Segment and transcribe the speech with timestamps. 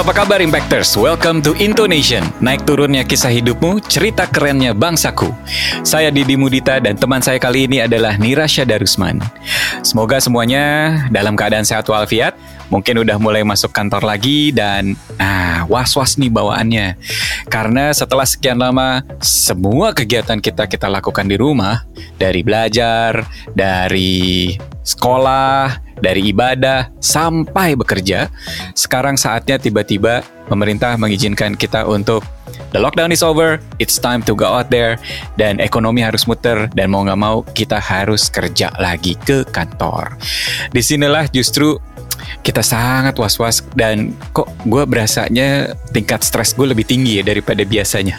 [0.00, 0.96] Apa kabar Impactors?
[0.96, 2.24] Welcome to Intonation.
[2.40, 5.28] Naik turunnya kisah hidupmu, cerita kerennya bangsaku.
[5.84, 9.20] Saya Didi Mudita dan teman saya kali ini adalah Nirasya Darusman.
[9.84, 12.32] Semoga semuanya dalam keadaan sehat walafiat.
[12.72, 16.96] Mungkin udah mulai masuk kantor lagi dan ah, was-was nih bawaannya.
[17.52, 21.84] Karena setelah sekian lama semua kegiatan kita kita lakukan di rumah,
[22.16, 28.28] dari belajar, dari sekolah, dari ibadah sampai bekerja,
[28.74, 32.26] sekarang saatnya tiba-tiba pemerintah mengizinkan kita untuk
[32.74, 34.98] the lockdown is over, it's time to go out there,
[35.38, 40.18] dan ekonomi harus muter, dan mau nggak mau kita harus kerja lagi ke kantor.
[40.74, 41.78] Di sinilah justru
[42.40, 48.16] kita sangat was-was dan kok gue berasanya tingkat stres gue lebih tinggi ya daripada biasanya.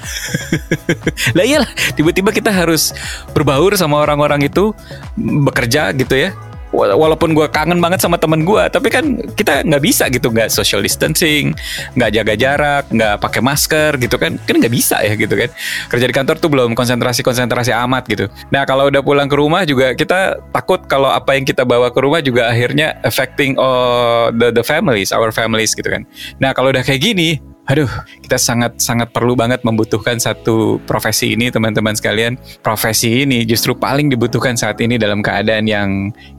[1.37, 2.93] lah iyalah, tiba-tiba kita harus
[3.33, 4.73] berbaur sama orang-orang itu
[5.17, 6.33] bekerja gitu ya
[6.71, 10.79] walaupun gue kangen banget sama temen gue tapi kan kita nggak bisa gitu nggak social
[10.79, 11.51] distancing
[11.99, 15.49] nggak jaga jarak nggak pakai masker gitu kan kan nggak bisa ya gitu kan.
[15.91, 18.25] Kerja di kantor tuh belum konsentrasi konsentrasi amat gitu.
[18.49, 21.99] Nah kalau udah pulang ke rumah juga kita takut kalau apa yang kita bawa ke
[21.99, 26.07] rumah juga akhirnya affecting all the the families our families gitu kan.
[26.39, 27.89] Nah kalau udah kayak gini aduh
[28.25, 32.35] kita sangat sangat perlu banget membutuhkan satu profesi ini teman-teman sekalian.
[32.59, 35.89] Profesi ini justru paling dibutuhkan saat ini dalam keadaan yang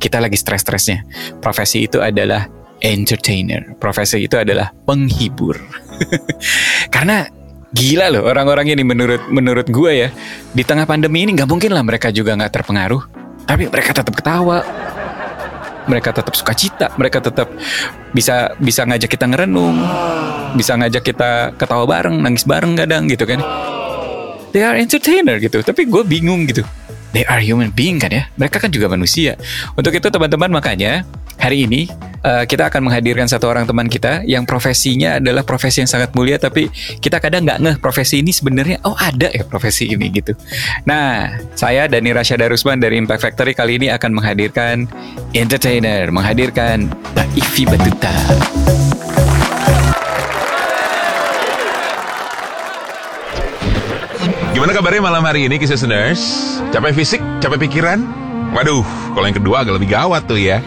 [0.03, 1.07] kita lagi stres-stresnya.
[1.39, 2.47] Profesi itu adalah
[2.83, 3.79] entertainer.
[3.79, 5.57] Profesi itu adalah penghibur.
[6.95, 7.25] Karena
[7.73, 10.09] gila loh orang-orang ini menurut menurut gue ya.
[10.53, 13.03] Di tengah pandemi ini nggak mungkin lah mereka juga nggak terpengaruh.
[13.47, 14.63] Tapi mereka tetap ketawa
[15.91, 17.51] mereka tetap suka cita mereka tetap
[18.13, 19.79] bisa bisa ngajak kita ngerenung
[20.53, 23.41] bisa ngajak kita ketawa bareng nangis bareng kadang gitu kan.
[24.53, 26.61] They are entertainer gitu tapi gue bingung gitu.
[27.13, 28.29] They are human being kan ya?
[28.41, 29.37] Mereka kan juga manusia.
[29.77, 31.05] Untuk itu teman-teman makanya
[31.39, 31.89] hari ini
[32.25, 36.39] uh, kita akan menghadirkan satu orang teman kita yang profesinya adalah profesi yang sangat mulia
[36.39, 40.33] tapi kita kadang nggak ngeh profesi ini sebenarnya oh ada ya profesi ini gitu.
[40.89, 44.87] Nah, saya Dani Rasya Darusman dari Impact Factory kali ini akan menghadirkan
[45.37, 48.17] entertainer, menghadirkan Mbak Ivi Batuta.
[54.53, 55.81] Gimana kabarnya malam hari ini kisah?
[56.71, 58.05] Capek fisik, capek pikiran?
[58.53, 58.85] Waduh,
[59.17, 60.61] kalau yang kedua agak lebih gawat tuh ya.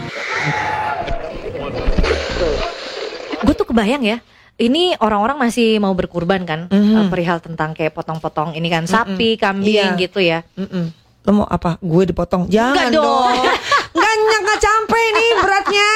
[3.46, 4.18] Gue tuh kebayang ya
[4.56, 7.12] ini orang-orang masih mau berkurban kan mm-hmm.
[7.12, 9.42] perihal tentang kayak potong-potong ini kan sapi, mm -mm.
[9.44, 10.00] kambing iya.
[10.00, 10.40] gitu ya.
[10.56, 10.84] Mm -mm.
[11.28, 11.76] Lo mau apa?
[11.84, 12.48] Gue dipotong?
[12.48, 13.36] Jangan Enggak dong.
[13.92, 15.90] Enggak nyangka capek nih beratnya.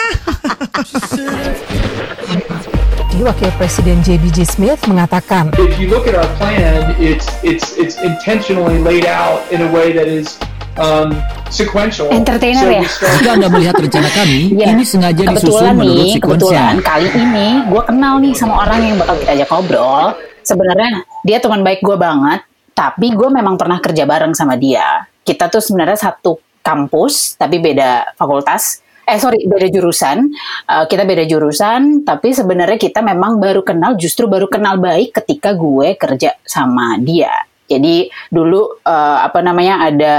[3.21, 8.81] Wakil Presiden JBJ Smith mengatakan, If you look at our plan, it's it's it's intentionally
[8.81, 10.41] laid out in a way that is
[10.79, 11.09] um,
[11.51, 12.07] sequential.
[12.13, 13.11] Entertainer so ya.
[13.19, 14.67] Jika anda melihat rencana kami, ya.
[14.71, 18.97] ini sengaja kebetulan disusun nih, menurut Kebetulan kali ini gue kenal nih sama orang yang
[19.01, 20.07] bakal kita ajak ngobrol.
[20.41, 20.91] Sebenarnya
[21.27, 22.41] dia teman baik gue banget,
[22.73, 25.05] tapi gue memang pernah kerja bareng sama dia.
[25.21, 28.81] Kita tuh sebenarnya satu kampus, tapi beda fakultas.
[29.05, 30.31] Eh sorry, beda jurusan.
[30.71, 35.51] Uh, kita beda jurusan, tapi sebenarnya kita memang baru kenal, justru baru kenal baik ketika
[35.51, 40.15] gue kerja sama dia jadi dulu uh, apa namanya ada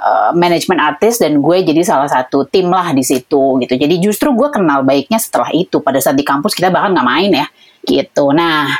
[0.00, 3.74] uh, manajemen artis dan gue jadi salah satu tim lah di situ gitu.
[3.76, 5.84] Jadi justru gue kenal baiknya setelah itu.
[5.84, 7.46] Pada saat di kampus kita bahkan nggak main ya
[7.84, 8.32] gitu.
[8.32, 8.72] Nah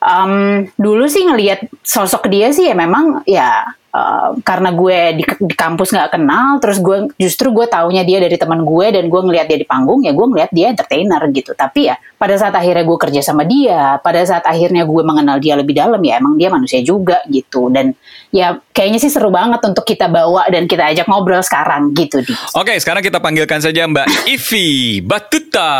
[0.00, 5.54] um, dulu sih ngelihat sosok dia sih ya memang ya Uh, karena gue di, di
[5.56, 9.48] kampus nggak kenal, terus gue justru gue taunya dia dari teman gue dan gue ngeliat
[9.48, 11.56] dia di panggung ya gue ngeliat dia entertainer gitu.
[11.56, 15.56] Tapi ya pada saat akhirnya gue kerja sama dia, pada saat akhirnya gue mengenal dia
[15.56, 17.72] lebih dalam ya emang dia manusia juga gitu.
[17.72, 17.96] Dan
[18.28, 22.36] ya kayaknya sih seru banget untuk kita bawa dan kita ajak ngobrol sekarang gitu di.
[22.52, 25.72] Oke, sekarang kita panggilkan saja Mbak Ivi Batuta.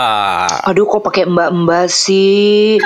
[0.64, 2.80] Aduh kok pakai mbak-mbak sih?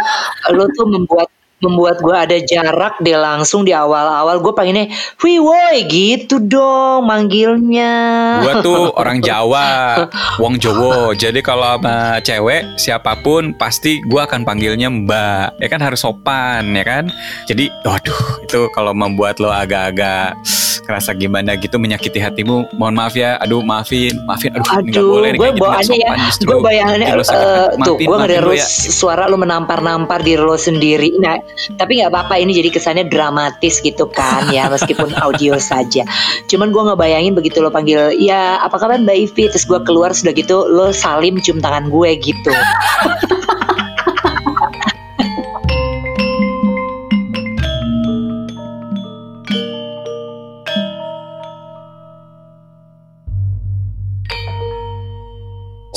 [0.51, 1.31] Lo tuh membuat
[1.61, 4.41] membuat gue ada jarak deh langsung di awal-awal.
[4.41, 4.89] Gue pengennya
[5.21, 7.93] wih woi gitu dong manggilnya.
[8.41, 10.09] Gue tuh orang Jawa
[10.41, 15.61] wong Jowo jadi kalau sama cewek siapa pun pasti gue akan panggilnya mbak.
[15.61, 17.05] Ya kan harus sopan ya kan?
[17.45, 20.41] Jadi waduh itu kalau membuat lo agak-agak
[20.89, 23.37] kerasa gimana gitu menyakiti hatimu mohon maaf ya.
[23.37, 24.57] Aduh maafin maafin.
[24.57, 28.67] Aduh, aduh nggak boleh gue bawaannya ya gue bayangannya uh, tuh gue ngedenger ya.
[28.67, 31.21] suara lo menampar-nampar diri lo sendiri.
[31.21, 36.05] Nah tapi nggak apa-apa ini jadi kesannya dramatis gitu kan ya meskipun audio saja.
[36.49, 39.51] Cuman gue ngebayangin begitu lo panggil ya apa kabar mbak Ivi?
[39.51, 42.53] Terus gue keluar sudah gitu lo salim cium tangan gue gitu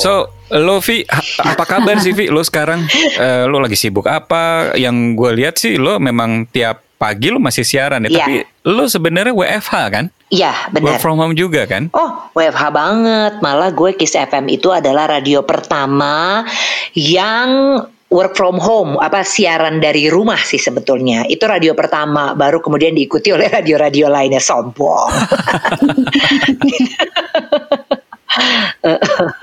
[0.04, 1.00] So lo Vi,
[1.40, 2.28] apa kabar sih Vi?
[2.28, 2.84] Lo sekarang
[3.16, 4.76] uh, lo lagi sibuk apa?
[4.76, 8.16] Yang gue lihat sih lo memang tiap pagi lo masih siaran ya, yeah.
[8.20, 8.34] tapi
[8.68, 10.12] lo sebenarnya WFH kan?
[10.28, 11.00] Iya benar.
[11.00, 11.88] Work from home juga kan?
[11.96, 13.32] Oh WFH banget.
[13.40, 16.44] Malah gue Kiss FM itu adalah radio pertama
[16.92, 17.80] yang
[18.12, 23.34] work from home apa siaran dari rumah sih sebetulnya itu radio pertama baru kemudian diikuti
[23.34, 25.10] oleh radio-radio lainnya sombong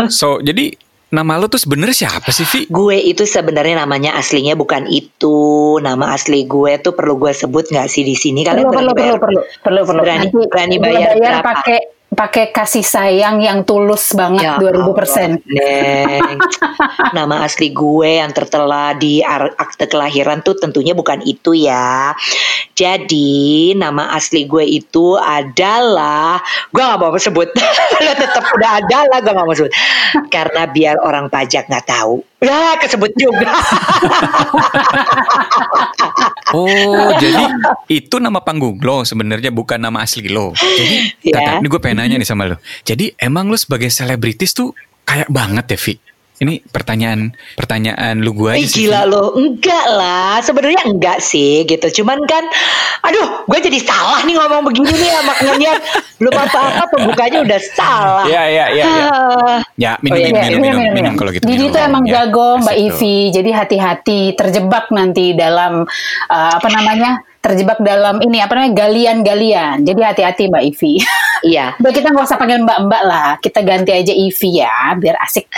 [0.09, 0.75] so jadi
[1.11, 2.71] Nama lo tuh sebenarnya siapa sih, Vi?
[2.71, 5.75] Gue itu sebenarnya namanya aslinya bukan itu.
[5.83, 8.47] Nama asli gue tuh perlu gue sebut nggak sih di sini?
[8.47, 11.51] Kalian perlu, perlu, perlu, perlu, perlu, Berani, Nanti berani bayar, bayar berapa?
[11.51, 11.79] pakai
[12.11, 15.29] pakai kasih sayang yang tulus banget ya, 2000 persen.
[17.17, 22.11] Nama asli gue yang tertera di akte kelahiran tuh tentunya bukan itu ya.
[22.71, 26.41] Jadi nama asli gue itu adalah
[26.73, 27.51] gue gak mau sebut.
[28.21, 29.73] tetap udah adalah gue gak mau sebut.
[30.33, 32.25] Karena biar orang pajak nggak tahu.
[32.41, 33.53] Ya kesebut juga.
[36.57, 37.43] oh jadi
[37.85, 40.49] itu nama panggung lo sebenarnya bukan nama asli lo.
[40.57, 41.61] Jadi yeah.
[41.61, 42.57] ini gue pengen nanya nih sama lo.
[42.81, 44.73] Jadi emang lo sebagai selebritis tuh
[45.05, 45.95] kayak banget ya Vi?
[46.41, 48.89] Ini pertanyaan pertanyaan lu gua aja sih.
[48.89, 50.41] Gila lo, enggak lah.
[50.41, 52.01] Sebenarnya enggak sih gitu.
[52.01, 52.41] Cuman kan
[53.05, 55.77] aduh, gue jadi salah nih ngomong begini nih makanya
[56.17, 58.25] belum apa-apa pembukanya udah salah.
[58.25, 59.09] Iya, iya, iya, iya.
[59.77, 61.45] Ya, minum, oh, iya, minum, minum, minum, minum, minum, kalau gitu.
[61.45, 63.17] Jadi itu emang ya, jago Mbak Ivi.
[63.29, 65.85] Jadi hati-hati terjebak nanti dalam
[66.25, 67.21] uh, apa namanya?
[67.41, 69.81] Terjebak dalam ini apa namanya galian-galian.
[69.81, 70.93] Jadi hati-hati Mbak Ivi.
[71.41, 71.73] Iya.
[71.81, 73.29] Udah kita nggak usah panggil Mbak-mbak lah.
[73.41, 75.49] Kita ganti aja Ivi ya, biar asik.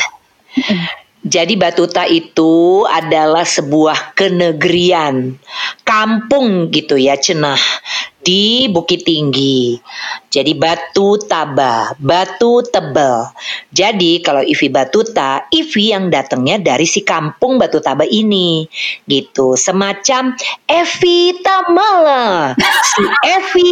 [1.23, 5.39] Jadi Batuta itu adalah sebuah kenegerian,
[5.87, 7.59] kampung gitu ya, cenah
[8.23, 9.77] di Bukit Tinggi.
[10.31, 13.29] Jadi Batu Taba, Batu Tebel.
[13.69, 18.65] Jadi kalau Ivi Batuta, Ivi yang datangnya dari si kampung Batu Taba ini.
[19.05, 20.33] Gitu, semacam
[20.65, 22.55] Evi Tamala.
[22.57, 23.71] Si Evi,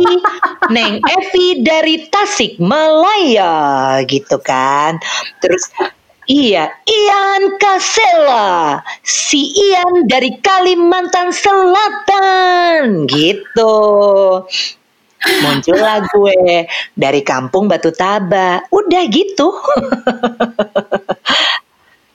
[0.69, 5.01] Neng Evi dari Tasik Malaya gitu kan.
[5.41, 5.71] Terus
[6.31, 13.75] Iya, Ian Kasela, si Ian dari Kalimantan Selatan, gitu.
[15.43, 19.51] Muncullah gue dari kampung Batu Taba, udah gitu.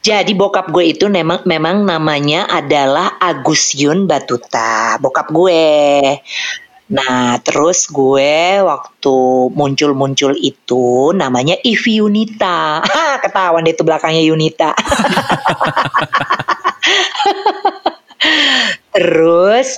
[0.06, 6.16] Jadi bokap gue itu memang memang namanya adalah Agus Yun Batuta, bokap gue.
[6.86, 9.16] Nah, terus gue waktu
[9.50, 12.78] muncul-muncul itu namanya Ivi Yunita.
[13.24, 14.70] Ketahuan deh itu belakangnya Yunita.
[18.96, 19.76] terus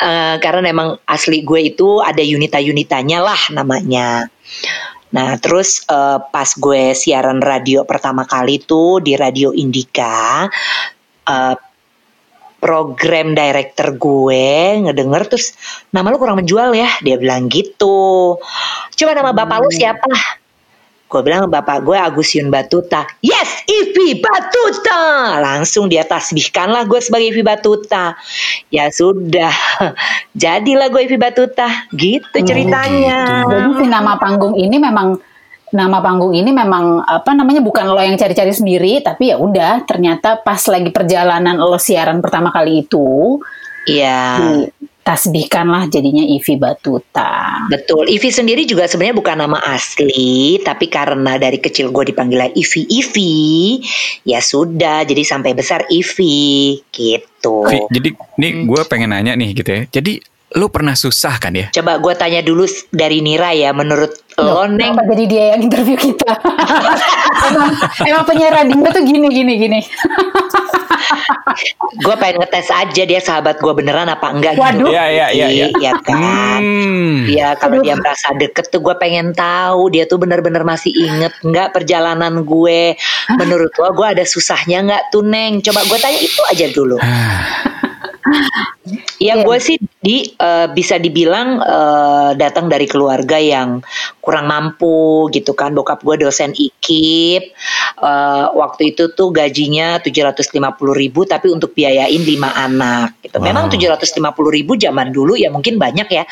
[0.00, 4.30] uh, karena memang asli gue itu ada Yunita-Yunitanya lah namanya.
[5.10, 10.46] Nah, terus uh, pas gue siaran radio pertama kali tuh di Radio Indika,
[11.26, 11.54] uh,
[12.66, 15.54] program director gue ngedenger terus
[15.94, 16.90] nama lu kurang menjual ya?
[16.98, 18.34] Dia bilang gitu.
[18.98, 19.78] Coba nama bapak lu hmm.
[19.78, 20.10] siapa?
[21.06, 23.06] Gue bilang bapak gue Agus Yun Batuta.
[23.22, 25.38] Yes Ivi Batuta!
[25.38, 28.18] Langsung dia tasbihkan lah gue sebagai Ivi Batuta.
[28.74, 29.54] Ya sudah
[30.42, 31.86] jadilah gue Ivi Batuta.
[31.94, 33.46] Gitu oh, ceritanya.
[33.46, 33.54] gitu.
[33.54, 35.22] jadi si nama panggung ini memang
[35.74, 40.38] nama panggung ini memang apa namanya bukan lo yang cari-cari sendiri tapi ya udah ternyata
[40.38, 43.42] pas lagi perjalanan lo siaran pertama kali itu
[43.86, 44.18] Iya.
[45.06, 47.62] Tasbihkan lah jadinya Ivi Batuta.
[47.70, 48.10] Betul.
[48.10, 53.78] Ivi sendiri juga sebenarnya bukan nama asli, tapi karena dari kecil gue dipanggil Ivi Ivi,
[54.26, 55.06] ya sudah.
[55.06, 57.70] Jadi sampai besar Ivi gitu.
[57.70, 59.82] jadi nih gue pengen nanya nih gitu ya.
[59.86, 60.18] Jadi
[60.56, 61.68] lu pernah susah kan ya?
[61.68, 64.96] Coba gue tanya dulu dari Nira ya, menurut lo Neng.
[64.96, 66.32] jadi dia yang interview kita?
[67.48, 67.72] emang,
[68.04, 69.80] emang penyiar radio tuh gini gini gini.
[71.96, 74.88] gue pengen ngetes aja dia sahabat gue beneran apa enggak Waduh.
[74.88, 74.96] gitu.
[74.96, 75.46] Iya iya iya.
[75.48, 76.60] Iya ya kan.
[77.28, 77.58] Iya hmm.
[77.60, 82.44] kalau dia merasa deket tuh gue pengen tahu dia tuh bener-bener masih inget nggak perjalanan
[82.44, 82.96] gue.
[83.36, 85.60] Menurut lo gue ada susahnya nggak tuh Neng?
[85.60, 86.96] Coba gue tanya itu aja dulu.
[89.16, 89.36] Ya yeah.
[89.40, 93.80] gue sih di uh, bisa dibilang uh, datang dari keluarga yang
[94.20, 95.72] kurang mampu gitu kan.
[95.72, 97.56] Bokap gue dosen IKIP.
[97.96, 100.52] Uh, waktu itu tuh gajinya 750
[100.92, 103.40] ribu tapi untuk biayain lima anak gitu.
[103.40, 103.46] Wow.
[103.48, 104.20] Memang 750
[104.52, 106.28] ribu zaman dulu ya mungkin banyak ya.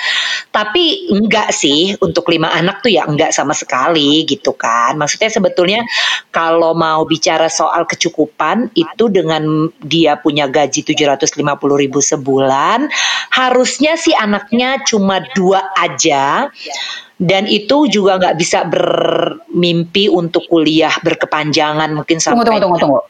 [0.52, 5.00] Tapi enggak sih untuk lima anak tuh ya enggak sama sekali gitu kan.
[5.00, 5.80] Maksudnya sebetulnya
[6.28, 11.40] kalau mau bicara soal kecukupan itu dengan dia punya gaji 750
[11.80, 12.00] ribu ribu
[12.45, 12.93] sebulan
[13.33, 16.53] harusnya si anaknya cuma dua aja.
[17.15, 23.01] Dan itu juga nggak bisa bermimpi untuk kuliah berkepanjangan mungkin sampai tunggu tunggu tunggu.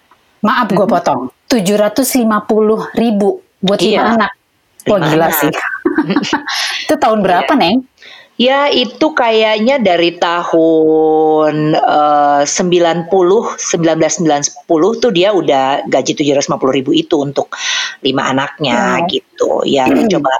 [0.44, 1.32] Maaf gue potong.
[1.48, 4.04] tujuh ratus lima puluh ribu buat iya.
[4.04, 4.32] lima anak.
[4.84, 5.48] Wah gila sih.
[6.84, 7.60] itu tahun berapa iya.
[7.64, 7.76] neng
[8.34, 17.14] Ya itu kayaknya dari tahun uh, 90 1990 tuh dia udah gaji 750 ribu itu
[17.22, 17.54] untuk
[18.02, 19.06] lima anaknya hmm.
[19.06, 20.10] gitu ya hmm.
[20.10, 20.34] coba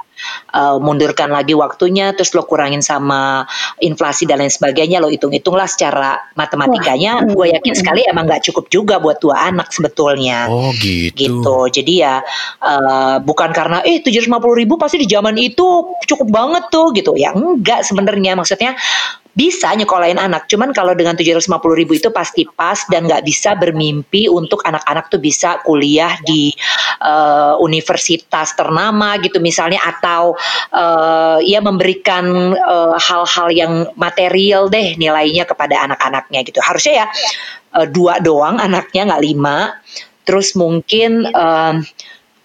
[0.55, 3.45] uh, mundurkan lagi waktunya terus lo kurangin sama
[3.81, 7.25] inflasi dan lain sebagainya lo hitung-hitunglah secara matematikanya.
[7.29, 7.79] Gue yakin hmm.
[7.79, 10.47] sekali emang nggak cukup juga buat dua anak sebetulnya.
[10.49, 11.15] Oh gitu.
[11.15, 11.57] Gitu.
[11.81, 12.21] Jadi ya
[12.63, 17.13] uh, bukan karena eh 750 ribu pasti di zaman itu cukup banget tuh gitu.
[17.15, 18.37] Ya enggak sebenarnya.
[18.37, 18.75] Maksudnya
[19.35, 24.31] bisa nyekolahin anak cuman kalau dengan 750 ribu itu pasti pas dan nggak bisa bermimpi
[24.31, 26.55] untuk anak-anak tuh bisa kuliah di
[27.03, 30.39] uh, universitas ternama gitu misalnya atau
[30.71, 32.55] uh, ya memberikan
[32.95, 36.59] hal hal-hal yang material deh nilainya kepada anak-anaknya gitu.
[36.61, 37.07] Harusnya ya
[37.79, 39.57] uh, dua doang anaknya nggak lima.
[40.25, 41.81] Terus mungkin uh,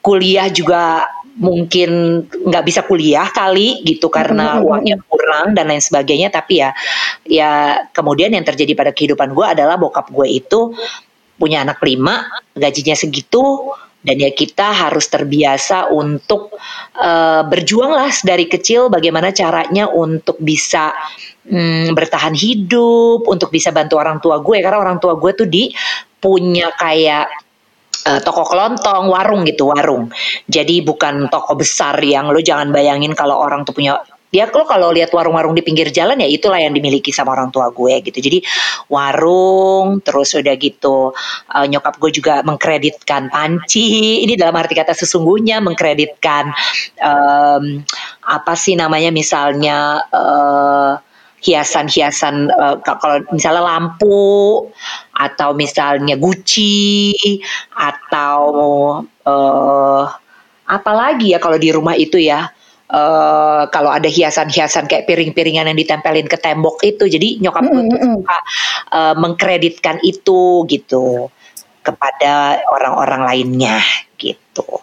[0.00, 1.04] kuliah juga
[1.38, 6.32] mungkin nggak bisa kuliah kali gitu karena uangnya kurang dan lain sebagainya.
[6.32, 6.70] Tapi ya
[7.26, 7.50] ya
[7.94, 10.74] kemudian yang terjadi pada kehidupan gue adalah bokap gue itu
[11.40, 16.56] punya anak lima gajinya segitu dan ya kita harus terbiasa untuk
[16.96, 20.92] uh, berjuang lah dari kecil bagaimana caranya untuk bisa
[21.44, 24.56] hmm, bertahan hidup untuk bisa bantu orang tua gue.
[24.64, 25.68] Karena orang tua gue tuh di
[26.16, 27.28] punya kayak
[28.06, 30.08] uh, toko kelontong, warung gitu, warung.
[30.46, 34.94] Jadi bukan toko besar yang lo jangan bayangin kalau orang tuh punya dia lo kalau
[34.94, 38.38] lihat warung-warung di pinggir jalan ya itulah yang dimiliki sama orang tua gue gitu jadi
[38.86, 41.10] warung terus udah gitu
[41.50, 46.54] uh, nyokap gue juga mengkreditkan panci ini dalam arti kata sesungguhnya mengkreditkan
[47.02, 47.82] um,
[48.22, 50.94] apa sih namanya misalnya uh,
[51.42, 54.68] hiasan-hiasan uh, kalau misalnya lampu
[55.20, 57.36] atau misalnya Gucci
[57.76, 58.40] atau
[59.04, 60.04] uh,
[60.64, 62.48] apa lagi ya kalau di rumah itu ya
[62.88, 68.14] uh, kalau ada hiasan-hiasan kayak piring-piringan yang ditempelin ke tembok itu jadi nyokap mm -hmm.
[68.16, 68.38] suka
[68.96, 71.28] uh, mengkreditkan itu gitu
[71.84, 73.84] kepada orang-orang lainnya
[74.16, 74.79] gitu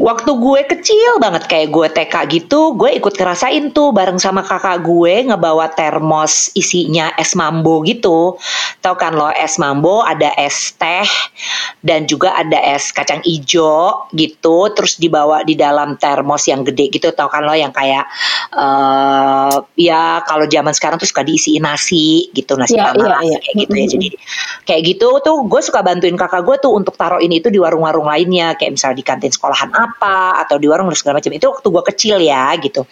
[0.00, 4.82] waktu gue kecil banget kayak gue TK gitu, gue ikut ngerasain tuh bareng sama kakak
[4.82, 8.38] gue ngebawa termos isinya es mambo gitu.
[8.82, 11.06] Tahu kan lo es mambo ada es teh
[11.80, 17.14] dan juga ada es kacang ijo gitu, terus dibawa di dalam termos yang gede gitu.
[17.14, 18.04] Tahu kan lo yang kayak
[18.56, 23.40] uh, ya kalau zaman sekarang tuh suka diisi nasi gitu, nasi yeah, panas yeah, yeah.
[23.40, 23.86] kayak gitu ya.
[23.96, 24.08] Jadi
[24.64, 28.08] kayak gitu tuh gue suka bantuin kakak gue tuh untuk taruh ini itu di warung-warung
[28.08, 31.32] lainnya kayak misalnya di kantin sekolahan apa atau di warung dan segala macam.
[31.36, 32.88] Itu waktu gue kecil ya gitu.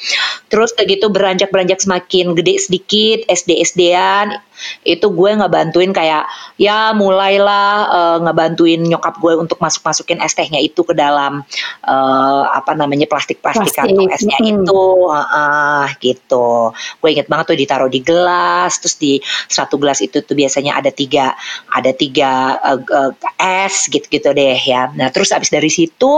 [0.53, 4.37] Terus kayak gitu beranjak beranjak semakin gede sedikit SD SDan
[4.83, 6.27] itu gue ngebantuin kayak
[6.59, 11.43] ya mulailah uh, ngebantuin nyokap gue untuk masuk masukin es tehnya itu ke dalam
[11.87, 14.51] uh, apa namanya plastik plastik kantong esnya hmm.
[14.51, 14.83] itu.
[15.09, 16.73] Uh, uh, gitu.
[17.03, 19.19] Gue inget banget tuh ditaruh di gelas terus di
[19.49, 21.35] satu gelas itu tuh biasanya ada tiga
[21.71, 24.91] ada tiga uh, uh, es gitu gitu deh ya.
[24.95, 26.15] Nah terus abis dari situ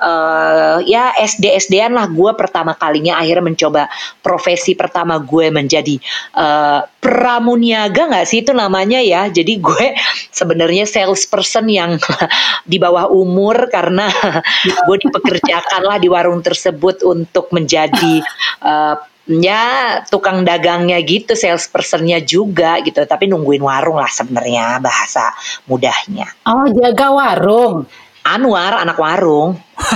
[0.00, 3.82] uh, ya SD SDan lah gue pertama kalinya akhirnya mencoba
[4.20, 5.96] profesi pertama gue menjadi
[6.36, 9.30] uh, pramuniaga nggak sih itu namanya ya?
[9.30, 9.94] Jadi gue
[10.34, 12.02] sebenarnya salesperson yang
[12.70, 14.10] di bawah umur karena
[14.90, 18.26] gue dipekerjakan lah di warung tersebut untuk menjadi
[18.66, 18.98] uh,
[19.30, 19.62] ya
[20.10, 22.98] tukang dagangnya gitu salespersonnya juga gitu.
[23.06, 25.30] Tapi nungguin warung lah sebenarnya bahasa
[25.70, 26.26] mudahnya.
[26.50, 27.86] Oh jaga warung?
[28.26, 29.54] Anwar anak warung.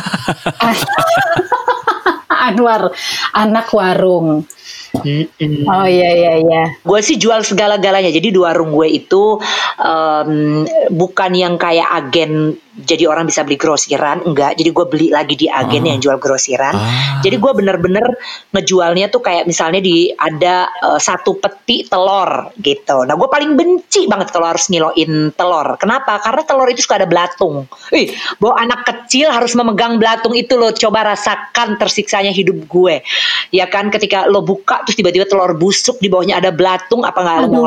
[2.47, 2.95] Anwar
[3.35, 4.47] anak warung.
[4.91, 5.65] Mm-mm.
[5.71, 6.63] Oh iya iya iya.
[6.83, 8.11] Gue sih jual segala-galanya.
[8.11, 9.39] Jadi di warung gue itu
[9.79, 14.23] um, bukan yang kayak agen jadi orang bisa beli grosiran?
[14.23, 14.55] Enggak.
[14.55, 15.89] Jadi gue beli lagi di agen oh.
[15.91, 16.75] yang jual grosiran.
[16.75, 17.19] Ah.
[17.25, 18.07] jadi gue bener-bener
[18.55, 23.03] ngejualnya tuh kayak misalnya di ada uh, satu peti telur gitu.
[23.03, 25.75] Nah gue paling benci banget kalau harus ngiloin telur.
[25.83, 26.23] Kenapa?
[26.23, 27.67] Karena telur itu suka ada belatung.
[27.91, 33.03] Ih bawa anak kecil harus memegang belatung itu lo coba rasakan tersiksanya hidup gue.
[33.51, 33.91] Ya kan?
[33.91, 37.39] Ketika lo buka terus tiba-tiba telur busuk di bawahnya ada belatung apa nggak?
[37.51, 37.67] Aduh.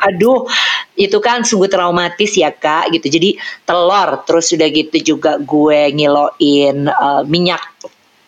[0.00, 0.38] aduh
[1.00, 3.08] itu kan sungguh traumatis ya kak gitu.
[3.08, 7.62] Jadi telur terus sudah gitu juga gue ngiloin uh, minyak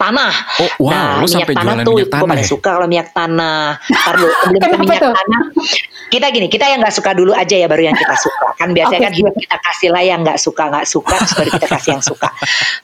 [0.02, 0.34] tanah.
[0.58, 2.50] Oh, wow, nah, minyak tanah tuh gue paling ya?
[2.50, 3.78] suka kalau minyak tanah.
[3.86, 5.42] Taruh sebelum minyak tanah.
[6.10, 8.52] kita gini, kita yang nggak suka dulu aja ya baru yang kita suka.
[8.58, 9.08] Kan biasanya okay.
[9.08, 12.28] kan hidup kita kasih lah yang nggak suka nggak suka, baru kita kasih yang suka.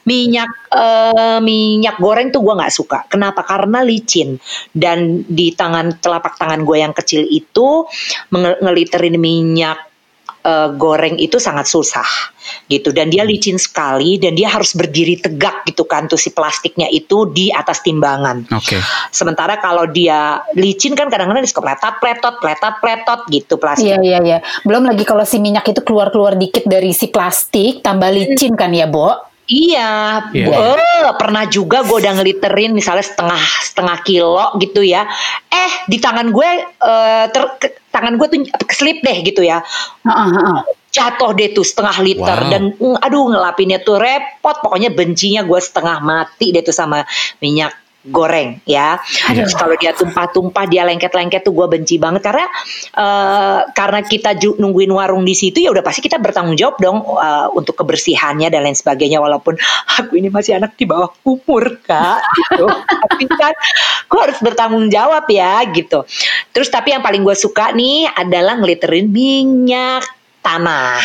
[0.07, 3.05] Minyak uh, minyak goreng tuh gue nggak suka.
[3.11, 3.43] Kenapa?
[3.43, 4.39] Karena licin
[4.71, 7.83] dan di tangan telapak tangan gue yang kecil itu
[8.33, 9.88] ngeliterin minyak
[10.43, 12.07] uh, goreng itu sangat susah
[12.65, 16.89] gitu dan dia licin sekali dan dia harus berdiri tegak gitu kan tuh si plastiknya
[16.89, 18.49] itu di atas timbangan.
[18.53, 18.77] Oke.
[18.77, 18.81] Okay.
[19.13, 23.89] Sementara kalau dia licin kan kadang-kadang suka pletot pletot pletot pletot gitu plastik.
[23.89, 24.37] Iya iya iya.
[24.65, 28.89] Belum lagi kalau si minyak itu keluar-keluar dikit dari si plastik tambah licin kan ya,
[28.89, 29.29] Bo?
[29.49, 30.77] Iya, yeah.
[31.09, 35.09] oh, pernah juga gue udah ngeliterin misalnya setengah setengah kilo gitu ya.
[35.49, 37.67] Eh di tangan gue, uh, ter, ke,
[37.99, 39.59] tangan gue tuh keslip deh gitu ya.
[40.07, 40.59] Uh, uh, uh.
[40.89, 42.49] Jatuh deh tuh setengah liter wow.
[42.49, 44.55] dan mm, aduh ngelapinnya tuh repot.
[44.63, 47.03] Pokoknya bencinya gue setengah mati deh tuh sama
[47.43, 47.75] minyak
[48.07, 48.95] goreng ya.
[49.27, 52.47] Terus kalau dia tumpah-tumpah, dia lengket-lengket tuh gue benci banget karena
[52.95, 57.51] uh, karena kita nungguin warung di situ ya udah pasti kita bertanggung jawab dong uh,
[57.51, 59.59] untuk kebersihannya dan lain sebagainya walaupun
[59.99, 62.65] aku ini masih anak di bawah umur kak gitu.
[63.03, 63.53] tapi kan
[64.07, 66.07] gue harus bertanggung jawab ya gitu.
[66.55, 70.07] Terus tapi yang paling gue suka nih adalah ngeliterin minyak
[70.39, 71.03] tanah.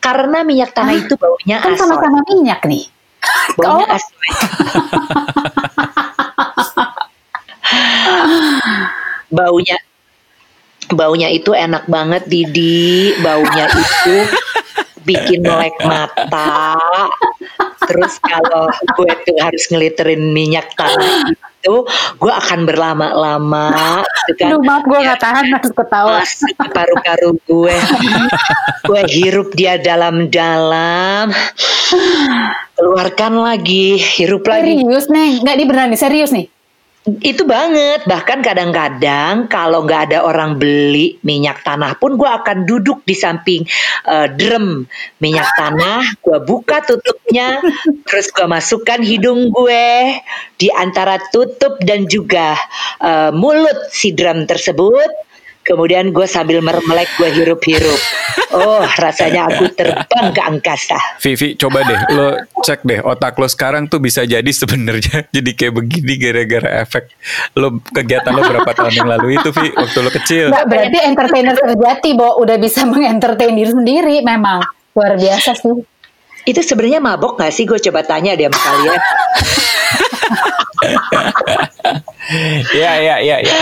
[0.00, 1.04] Karena minyak tanah Hah?
[1.04, 2.88] itu baunya kan sama-sama minyak nih.
[3.56, 4.00] Baunya oh.
[9.32, 9.76] baunya
[10.92, 13.16] baunya itu enak banget Didi.
[13.24, 14.16] Baunya itu
[15.04, 16.76] bikin melek mata.
[17.84, 21.28] Terus kalau gue tuh harus ngeliterin minyak tanah
[21.64, 21.84] itu
[22.20, 24.48] gue akan berlama-lama gitu kan.
[24.56, 26.20] Duh, maaf gue gak tahan harus ketawa.
[26.72, 27.76] Paru-paru gue.
[28.88, 31.32] Gue hirup dia dalam-dalam.
[32.74, 34.80] Keluarkan lagi hirup lagi.
[34.80, 36.48] Serius nih nggak di beneran nih serius nih
[37.04, 38.08] itu banget.
[38.08, 43.62] Bahkan kadang-kadang kalau nggak ada orang beli minyak tanah pun gue akan duduk di samping
[44.08, 44.88] uh, drum
[45.20, 46.00] minyak tanah.
[46.24, 47.60] Gue buka tutupnya,
[48.08, 50.16] terus gue masukkan hidung gue
[50.56, 52.56] di antara tutup dan juga
[53.04, 55.33] uh, mulut si drum tersebut
[55.64, 58.00] Kemudian gue sambil mermelek gue hirup-hirup.
[58.52, 61.00] Oh rasanya aku terbang ke angkasa.
[61.24, 62.28] Vivi coba deh lo
[62.60, 67.10] cek deh otak lo sekarang tuh bisa jadi sebenarnya jadi kayak begini gara-gara efek
[67.56, 70.46] lo kegiatan lo berapa tahun yang lalu itu Vi waktu lo kecil.
[70.52, 74.62] Nggak, berarti entertainer sejati Bo udah bisa mengentertain diri sendiri memang
[74.94, 75.80] luar biasa sih.
[76.44, 77.64] Itu sebenarnya mabok gak sih?
[77.64, 79.00] Gue coba tanya dia sama kalian.
[82.74, 83.36] Iya iya iya.
[83.42, 83.52] Ya.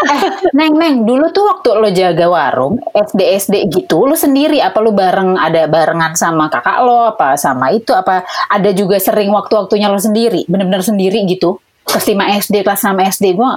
[0.00, 0.22] Eh,
[0.56, 4.90] neng neng, dulu tuh waktu lo jaga warung SD SD gitu, lo sendiri apa lo
[4.90, 10.00] bareng ada barengan sama kakak lo apa sama itu apa ada juga sering waktu-waktunya lo
[10.00, 11.60] sendiri, bener-bener sendiri gitu.
[11.84, 13.50] Kelas 5 SD, kelas 6 SD gue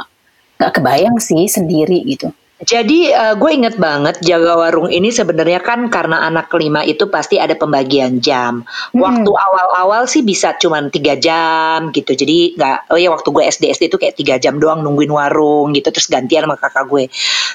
[0.60, 2.30] gak kebayang sih sendiri gitu.
[2.64, 7.36] Jadi uh, gue inget banget jaga warung ini sebenarnya kan karena anak kelima itu pasti
[7.36, 8.64] ada pembagian jam.
[8.64, 9.00] Hmm.
[9.00, 12.16] Waktu awal-awal sih bisa cuma tiga jam gitu.
[12.16, 15.76] Jadi nggak, oh ya waktu gue SD SD itu kayak tiga jam doang nungguin warung
[15.76, 15.92] gitu.
[15.92, 17.04] Terus gantian sama kakak gue.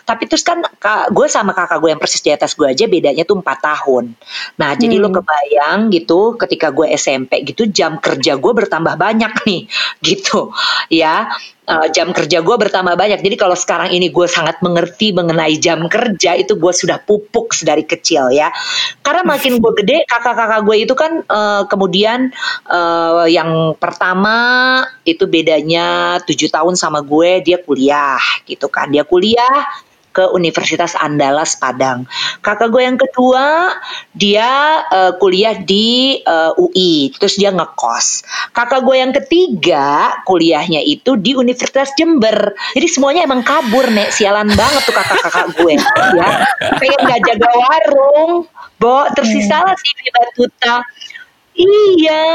[0.04, 3.24] Tapi terus kan kak, gue sama kakak gue yang persis di atas gue aja bedanya
[3.24, 4.12] tuh empat tahun.
[4.60, 4.80] Nah hmm.
[4.80, 9.60] jadi lo kebayang gitu ketika gue SMP gitu jam kerja gue bertambah banyak nih
[10.08, 10.52] gitu
[10.92, 11.32] ya
[11.68, 13.20] uh, jam kerja gue bertambah banyak.
[13.20, 17.84] Jadi kalau sekarang ini gue sangat mengerti mengenai jam kerja itu gue sudah pupuk sedari
[17.84, 18.48] kecil ya.
[19.04, 22.32] Karena makin gue gede, kakak-kakak gue itu kan uh, kemudian
[22.66, 24.36] uh, yang pertama
[25.04, 28.88] itu bedanya tujuh tahun sama gue, dia kuliah gitu kan.
[28.88, 29.86] Dia kuliah
[30.18, 32.02] ke Universitas Andalas Padang.
[32.42, 33.70] Kakak gue yang kedua
[34.10, 38.26] dia uh, kuliah di uh, eh, UI, terus dia ngekos.
[38.50, 42.50] Kakak gue yang ketiga kuliahnya itu di Universitas Jember.
[42.74, 45.78] Jadi semuanya emang kabur nek, sialan banget tuh kakak-kakak gue
[46.18, 46.28] ya.
[46.82, 48.32] Pengen gak jaga warung,
[48.82, 50.82] Bo, tersisalah si Batuta.
[51.58, 52.26] Iya,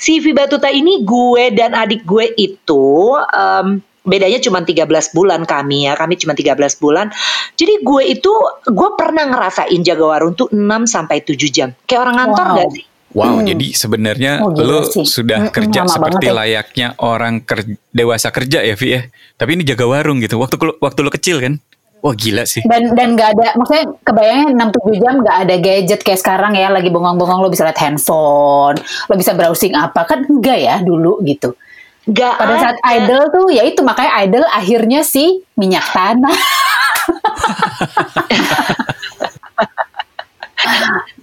[0.00, 4.84] si Batuta ini gue dan adik gue itu um, bedanya cuma 13
[5.16, 7.08] bulan kami ya kami cuma 13 bulan
[7.56, 8.32] jadi gue itu
[8.68, 12.56] gue pernah ngerasain jaga warung tuh 6 sampai 7 jam kayak orang ngantor wow.
[12.60, 13.46] gak sih Wow, hmm.
[13.46, 15.06] jadi sebenarnya oh, lo sih.
[15.06, 16.34] sudah hmm, kerja seperti ya.
[16.34, 17.62] layaknya orang ker
[17.94, 19.06] dewasa kerja ya, Vi ya.
[19.38, 20.34] Tapi ini jaga warung gitu.
[20.34, 21.62] Waktu waktu lo kecil kan?
[22.02, 22.66] Wah gila sih.
[22.66, 26.68] Dan dan nggak ada, maksudnya kebayangnya enam tujuh jam nggak ada gadget kayak sekarang ya,
[26.74, 31.54] lagi bengong-bengong lo bisa lihat handphone, lo bisa browsing apa kan enggak ya dulu gitu.
[32.04, 36.36] Gak Pada saat idol tuh ya itu makanya idol akhirnya si minyak tanah.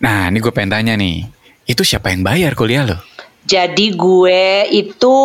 [0.04, 1.30] nah, ini gue pengen tanya nih.
[1.70, 2.98] Itu siapa yang bayar kuliah lo?
[3.46, 5.15] Jadi gue itu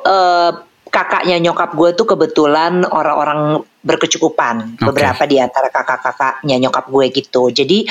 [0.00, 0.50] uh,
[0.88, 4.86] kakaknya nyokap gue tuh kebetulan orang-orang berkecukupan okay.
[4.86, 7.50] beberapa di antara kakak-kakaknya nyokap gue gitu.
[7.50, 7.84] Jadi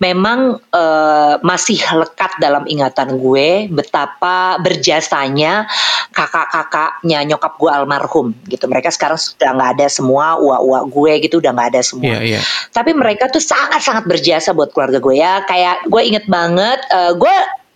[0.00, 5.68] memang uh, masih lekat dalam ingatan gue betapa berjasanya
[6.16, 8.64] kakak-kakaknya nyokap gue almarhum gitu.
[8.64, 12.16] Mereka sekarang sudah nggak ada semua, uak-uak gue gitu udah nggak ada semua.
[12.18, 12.42] Yeah, yeah.
[12.72, 15.44] Tapi mereka tuh sangat-sangat berjasa buat keluarga gue ya.
[15.44, 17.34] Kayak gue inget banget, uh, gue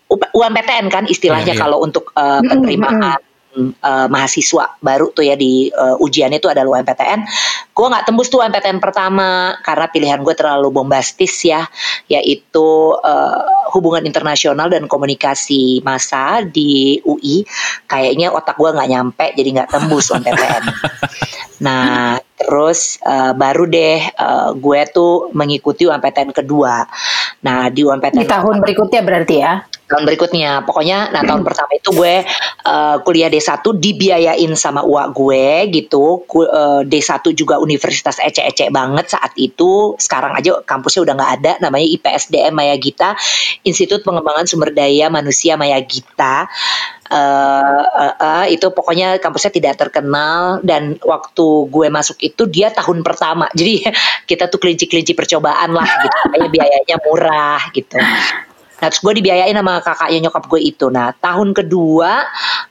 [0.08, 1.62] UMPTN kan istilahnya yeah, yeah.
[1.68, 3.20] kalau untuk uh, penerimaan
[3.58, 7.20] uh, mahasiswa baru tuh ya di uh, ujian itu ada UMPTN.
[7.74, 11.66] Gue nggak tembus tuh UMPTN pertama karena pilihan gue terlalu bombastis ya,
[12.06, 13.42] yaitu uh,
[13.74, 17.44] hubungan internasional dan komunikasi massa di UI.
[17.86, 20.64] Kayaknya otak gue nggak nyampe jadi nggak tembus UMPTN.
[21.58, 26.86] nah terus uh, baru deh uh, gue tuh mengikuti UMPTN kedua.
[27.42, 29.54] Nah di UMPTN di tahun berikutnya berarti ya?
[29.88, 30.62] Tahun berikutnya.
[30.68, 32.22] Pokoknya nah tahun pertama itu gue
[32.68, 36.22] uh, kuliah D1 dibiayain sama uak gue gitu.
[36.28, 39.96] Ku, uh, D1 juga universitas ece-ece banget saat itu.
[39.96, 43.16] Sekarang aja kampusnya udah nggak ada namanya IPSDM Maya Gita,
[43.64, 46.46] Institut Pengembangan Sumber Daya Manusia Maya Gita.
[47.08, 53.00] Uh, uh, uh, itu pokoknya kampusnya tidak terkenal dan waktu gue masuk itu dia tahun
[53.00, 53.80] pertama jadi
[54.28, 57.96] kita tuh kelinci-kelinci percobaan lah gitu kayak biayanya murah gitu
[58.78, 60.86] Nah terus gue dibiayain sama kakaknya nyokap gue itu.
[60.88, 62.12] Nah tahun kedua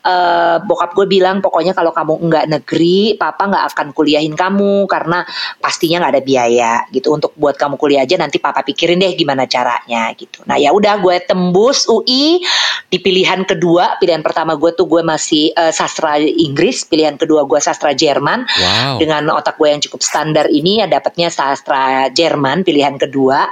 [0.07, 5.27] uh, bokap gue bilang pokoknya kalau kamu enggak negeri, papa nggak akan kuliahin kamu karena
[5.59, 7.11] pastinya nggak ada biaya gitu.
[7.11, 10.43] Untuk buat kamu kuliah aja nanti papa pikirin deh gimana caranya gitu.
[10.47, 12.39] Nah ya udah gue tembus UI
[12.87, 13.99] di pilihan kedua.
[13.99, 18.47] Pilihan pertama gue tuh gue masih uh, sastra Inggris, pilihan kedua gue sastra Jerman.
[18.47, 19.03] Wow.
[19.03, 23.51] Dengan otak gue yang cukup standar ini ya dapatnya sastra Jerman pilihan kedua.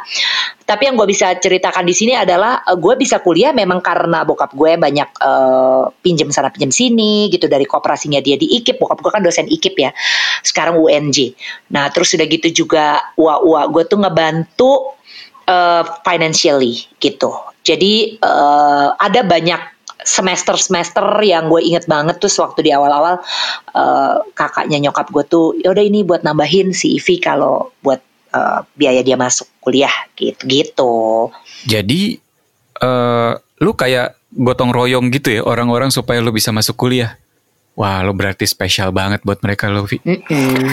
[0.65, 4.58] Tapi yang gue bisa ceritakan di sini adalah uh, gue bisa kuliah memang karena bokap
[4.58, 8.82] gue banyak uh, pinjem sana pinjem sini gitu dari kooperasinya dia di IKIP.
[8.82, 9.93] Bokap gue kan dosen IKIP ya.
[10.41, 11.38] Sekarang UNJ.
[11.69, 14.71] Nah terus sudah gitu juga uak-uak gue tuh ngebantu
[15.45, 17.30] uh, financially gitu.
[17.62, 19.75] Jadi uh, ada banyak
[20.06, 23.25] semester-semester yang gue inget banget tuh waktu di awal-awal
[23.73, 27.97] uh, kakaknya nyokap gue tuh yaudah ini buat nambahin si Ivi kalau buat
[28.36, 30.95] uh, biaya dia masuk kuliah gitu gitu.
[31.63, 32.19] Jadi
[32.84, 37.15] uh, lu kayak gotong royong gitu ya orang-orang supaya lu bisa masuk kuliah.
[37.76, 40.00] Wah, lo berarti spesial banget buat mereka lo, Vi.
[40.00, 40.63] Mm -mm.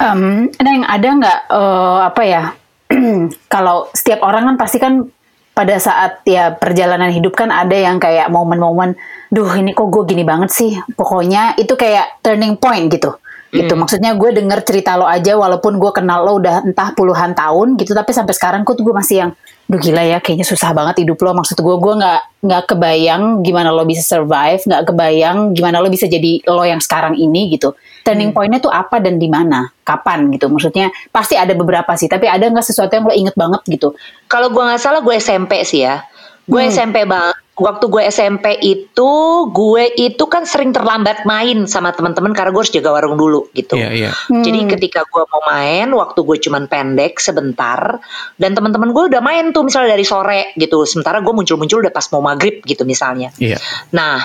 [0.00, 2.42] Um, ada yang ada nggak uh, apa ya?
[3.52, 5.04] kalau setiap orang kan pasti kan
[5.52, 8.96] pada saat ya perjalanan hidup kan ada yang kayak momen-momen,
[9.28, 10.72] duh ini kok gue gini banget sih.
[10.96, 13.12] Pokoknya itu kayak turning point gitu
[13.52, 13.72] gitu.
[13.76, 13.84] Hmm.
[13.84, 17.92] maksudnya gue denger cerita lo aja walaupun gue kenal lo udah entah puluhan tahun gitu
[17.92, 19.30] tapi sampai sekarang kok gue masih yang
[19.72, 21.32] duh gila ya kayaknya susah banget hidup lo.
[21.32, 26.10] Maksud gue gue nggak nggak kebayang gimana lo bisa survive nggak kebayang gimana lo bisa
[26.10, 27.72] jadi lo yang sekarang ini gitu.
[28.04, 28.36] Turning hmm.
[28.36, 29.70] pointnya tuh apa dan di mana?
[29.80, 30.52] Kapan gitu?
[30.52, 33.96] Maksudnya pasti ada beberapa sih tapi ada nggak sesuatu yang lo inget banget gitu?
[34.28, 36.04] Kalau gue nggak salah gue SMP sih ya
[36.48, 36.72] gue hmm.
[36.74, 39.10] SMP banget waktu gue SMP itu
[39.52, 43.76] gue itu kan sering terlambat main sama teman-teman karena gue harus jaga warung dulu gitu.
[43.76, 44.14] Yeah, yeah.
[44.32, 44.40] Hmm.
[44.40, 48.00] Jadi ketika gue mau main, waktu gue cuman pendek sebentar
[48.40, 50.88] dan teman-teman gue udah main tuh misalnya dari sore gitu.
[50.88, 53.30] Sementara gue muncul-muncul udah pas mau maghrib gitu misalnya.
[53.36, 53.60] Yeah.
[53.92, 54.24] Nah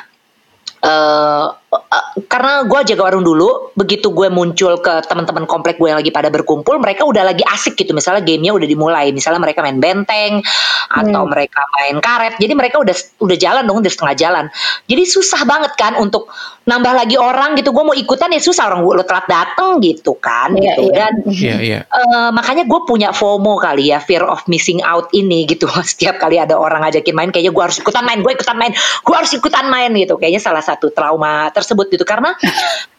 [0.82, 1.46] uh,
[2.32, 6.32] karena gue jaga warung dulu, begitu gue muncul ke teman-teman komplek gue yang lagi pada
[6.32, 7.92] berkumpul, mereka udah lagi asik gitu.
[7.92, 10.40] Misalnya gamenya udah dimulai, misalnya mereka main benteng
[10.88, 11.32] atau hmm.
[11.32, 12.40] mereka main karet.
[12.40, 14.46] Jadi mereka udah udah jalan dong, udah setengah jalan.
[14.88, 16.32] Jadi susah banget kan untuk
[16.64, 17.76] nambah lagi orang gitu.
[17.76, 20.56] Gue mau ikutan ya susah orang gue lo telat dateng gitu kan.
[20.56, 20.82] Yeah, gitu.
[20.88, 20.96] Yeah.
[20.96, 21.82] Dan yeah, yeah.
[21.92, 25.68] Uh, makanya gue punya FOMO kali ya, fear of missing out ini gitu.
[25.92, 28.72] Setiap kali ada orang ngajakin main, kayaknya gue harus ikutan main, gue ikutan main,
[29.04, 30.16] gue harus ikutan main gitu.
[30.16, 32.06] Kayaknya salah satu trauma tersebut gitu.
[32.06, 32.38] Karena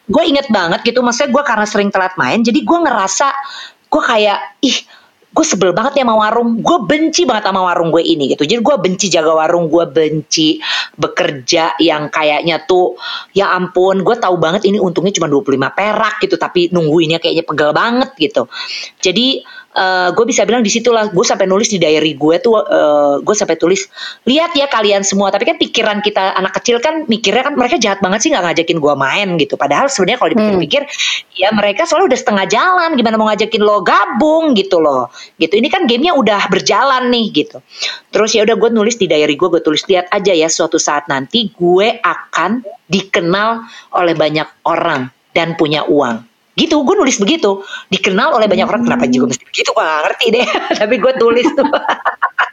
[0.08, 3.28] gue inget banget gitu maksudnya gue karena sering telat main jadi gue ngerasa
[3.92, 4.78] gue kayak ih
[5.28, 6.64] gue sebel banget ya sama warung.
[6.64, 8.48] Gue benci banget sama warung gue ini gitu.
[8.48, 10.58] Jadi gue benci jaga warung gue benci
[10.96, 12.96] bekerja yang kayaknya tuh
[13.36, 17.70] ya ampun gue tahu banget ini untungnya cuma 25 perak gitu tapi nungguinnya kayaknya pegel
[17.76, 18.48] banget gitu.
[18.98, 19.44] Jadi
[19.74, 23.34] uh, gue bisa bilang di situlah gue sampai nulis di diary gue tuh uh, gue
[23.36, 23.84] sampai tulis
[24.24, 25.28] lihat ya kalian semua.
[25.34, 28.78] Tapi kan pikiran kita anak kecil kan mikirnya kan mereka jahat banget sih nggak ngajakin
[28.78, 29.54] gue main gitu.
[29.58, 31.40] Padahal sebenarnya kalau dipikir-pikir hmm.
[31.40, 35.10] ya mereka selalu udah setengah jalan gimana mau ngajakin lo gabung gitu loh.
[35.36, 35.58] Gitu.
[35.58, 37.58] Ini kan gamenya udah berjalan nih gitu.
[38.14, 41.10] Terus ya udah gue nulis di diary gue gue tulis lihat aja ya suatu saat
[41.10, 46.27] nanti gue akan dikenal oleh banyak orang dan punya uang
[46.58, 50.26] gitu gue nulis begitu dikenal oleh banyak orang kenapa juga mesti begitu gue gak ngerti
[50.34, 50.46] deh
[50.82, 51.68] tapi gue tulis tuh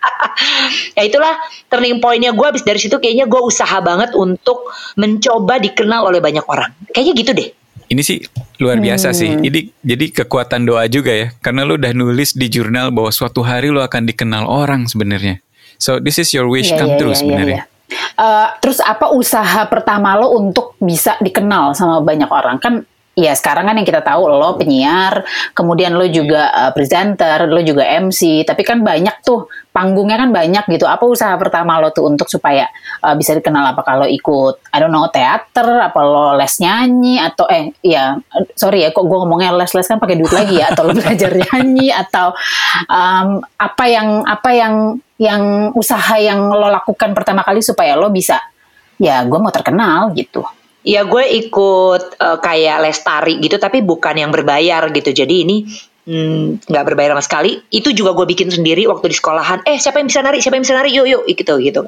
[0.97, 1.33] ya itulah
[1.67, 6.45] turning pointnya gue abis dari situ kayaknya gue usaha banget untuk mencoba dikenal oleh banyak
[6.45, 7.49] orang kayaknya gitu deh
[7.85, 8.17] ini sih
[8.57, 9.17] luar biasa hmm.
[9.17, 9.29] sih.
[9.45, 11.27] Ini jadi kekuatan doa juga ya.
[11.37, 15.41] Karena lu udah nulis di jurnal bahwa suatu hari lu akan dikenal orang sebenarnya.
[15.77, 17.61] So this is your wish yeah, come yeah, true yeah, sebenarnya.
[17.61, 18.17] Yeah, yeah.
[18.17, 22.57] Uh, terus apa usaha pertama lo untuk bisa dikenal sama banyak orang?
[22.57, 22.73] Kan
[23.15, 25.23] ya sekarang kan yang kita tahu lo penyiar,
[25.55, 30.67] kemudian lo juga uh, presenter, lo juga MC, tapi kan banyak tuh panggungnya kan banyak
[30.67, 30.83] gitu.
[30.83, 32.67] Apa usaha pertama lo tuh untuk supaya
[33.01, 33.71] uh, bisa dikenal?
[33.71, 38.19] Apa kalau ikut, I don't know, teater, apa lo les nyanyi atau eh ya
[38.59, 41.31] sorry ya kok gue ngomongnya les les kan pakai duit lagi ya, atau lo belajar
[41.31, 42.35] nyanyi atau
[42.91, 48.43] um, apa yang apa yang yang usaha yang lo lakukan pertama kali supaya lo bisa
[48.99, 50.43] ya gue mau terkenal gitu.
[50.85, 55.09] Ya gue ikut uh, kayak lestari gitu tapi bukan yang berbayar gitu.
[55.09, 55.65] Jadi ini
[56.05, 57.51] hmm, nggak hmm, berbayar sama sekali.
[57.73, 59.65] Itu juga gue bikin sendiri waktu di sekolahan.
[59.65, 60.37] Eh siapa yang bisa nari?
[60.39, 60.93] Siapa yang bisa nari?
[60.93, 61.81] Yuk yuk gitu gitu.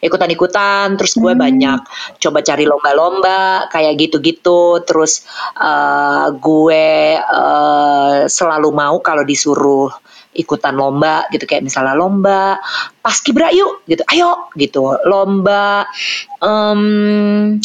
[0.00, 0.96] Ikutan ikutan.
[0.96, 1.42] Terus gue hmm.
[1.44, 1.80] banyak
[2.24, 4.80] coba cari lomba-lomba kayak gitu-gitu.
[4.88, 5.28] Terus
[5.60, 9.92] uh, gue uh, selalu mau kalau disuruh
[10.38, 12.62] ikutan lomba gitu kayak misalnya lomba
[13.02, 15.90] paskibra yuk gitu ayo gitu lomba
[16.38, 17.58] um,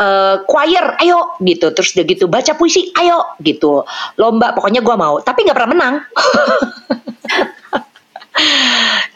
[0.00, 1.72] uh, choir ayo gitu.
[1.72, 3.84] Terus udah gitu baca puisi ayo gitu.
[4.20, 5.20] Lomba pokoknya gue mau.
[5.20, 5.94] Tapi nggak pernah menang.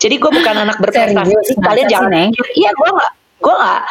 [0.00, 1.60] Jadi gue bukan anak berprestasi.
[1.60, 3.82] Kalian jangan iya gue nggak gue nggak.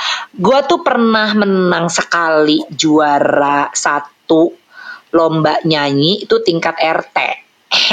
[0.41, 4.53] Gue tuh pernah menang sekali juara satu
[5.09, 7.17] lomba nyanyi itu tingkat RT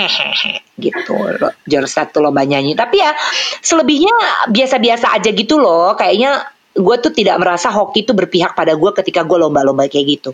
[0.85, 2.73] gitu loh juara satu lomba nyanyi.
[2.73, 3.13] Tapi ya
[3.61, 5.93] selebihnya biasa-biasa aja gitu loh.
[5.93, 10.31] Kayaknya gue tuh tidak merasa hoki itu berpihak pada gue ketika gue lomba-lomba kayak gitu.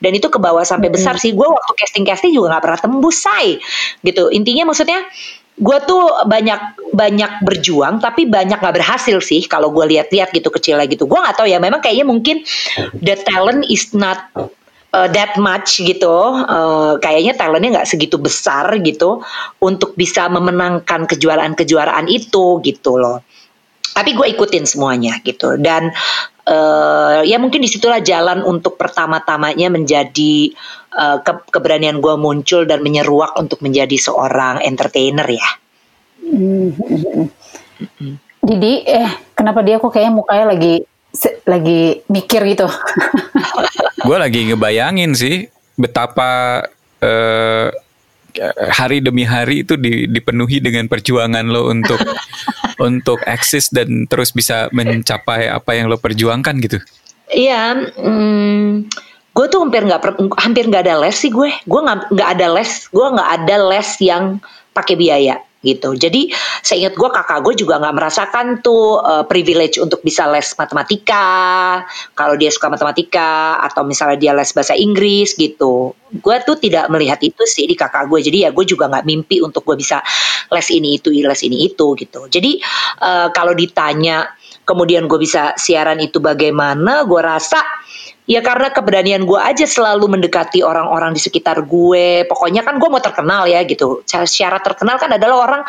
[0.00, 0.96] Dan itu ke bawah sampai hmm.
[0.96, 1.36] besar sih.
[1.36, 3.60] Gue waktu casting casting juga nggak pernah tembus say.
[4.00, 4.32] Gitu.
[4.32, 5.04] Intinya maksudnya
[5.52, 10.88] gue tuh banyak banyak berjuang tapi banyak nggak berhasil sih kalau gue lihat-lihat gitu kecilnya
[10.88, 11.04] gitu.
[11.04, 12.40] Gue nggak tahu ya memang kayaknya mungkin
[12.96, 14.32] the talent is not
[14.96, 16.08] uh, that much gitu.
[16.48, 19.20] Uh, kayaknya talentnya nggak segitu besar gitu
[19.60, 23.20] untuk bisa memenangkan kejuaraan-kejuaraan itu gitu loh
[23.92, 25.92] tapi gue ikutin semuanya gitu dan
[26.48, 30.52] uh, ya mungkin di situlah jalan untuk pertama-tamanya menjadi
[30.96, 35.48] uh, ke keberanian gue muncul dan menyeruak untuk menjadi seorang entertainer ya.
[38.42, 40.74] Didi, eh kenapa dia kok kayaknya mukanya lagi
[41.46, 42.66] lagi mikir gitu?
[44.08, 45.46] gue lagi ngebayangin sih
[45.78, 46.62] betapa
[47.04, 47.68] uh,
[48.72, 49.76] hari demi hari itu
[50.08, 52.00] dipenuhi dengan perjuangan lo untuk
[52.88, 56.78] untuk eksis dan terus bisa mencapai apa yang lo perjuangkan gitu?
[57.32, 58.92] Iya, hmm,
[59.32, 60.00] gue tuh hampir nggak
[60.36, 61.52] hampir nggak ada les sih gue.
[61.64, 64.24] Gue nggak nggak ada les, gue nggak ada les yang
[64.72, 65.94] pakai biaya gitu.
[65.94, 66.28] Jadi
[66.60, 71.26] saya ingat gue kakak gue juga nggak merasakan tuh uh, privilege untuk bisa les matematika
[72.18, 75.94] kalau dia suka matematika atau misalnya dia les bahasa Inggris gitu.
[76.12, 78.20] Gue tuh tidak melihat itu sih di kakak gue.
[78.20, 80.02] Jadi ya gue juga nggak mimpi untuk gue bisa
[80.50, 82.28] les ini itu, les ini itu gitu.
[82.28, 82.58] Jadi
[83.00, 84.28] uh, kalau ditanya
[84.62, 87.58] kemudian gue bisa siaran itu bagaimana, gue rasa
[88.22, 92.22] Ya karena keberanian gue aja selalu mendekati orang-orang di sekitar gue.
[92.30, 94.06] Pokoknya kan gue mau terkenal ya gitu.
[94.06, 95.62] Syarat terkenal kan adalah orang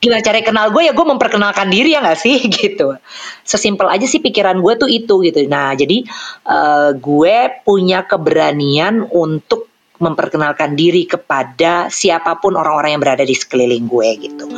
[0.00, 2.98] gimana cara kenal gue ya gue memperkenalkan diri ya gak sih gitu.
[3.46, 5.38] Sesimpel aja sih pikiran gue tuh itu gitu.
[5.46, 6.02] Nah jadi
[6.50, 9.70] uh, gue punya keberanian untuk
[10.00, 14.48] memperkenalkan diri kepada siapa pun orang-orang yang berada di sekeliling gue gitu.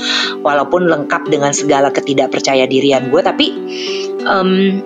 [0.40, 3.46] Walaupun lengkap dengan segala ketidakpercaya dirian gue, tapi
[4.22, 4.78] um,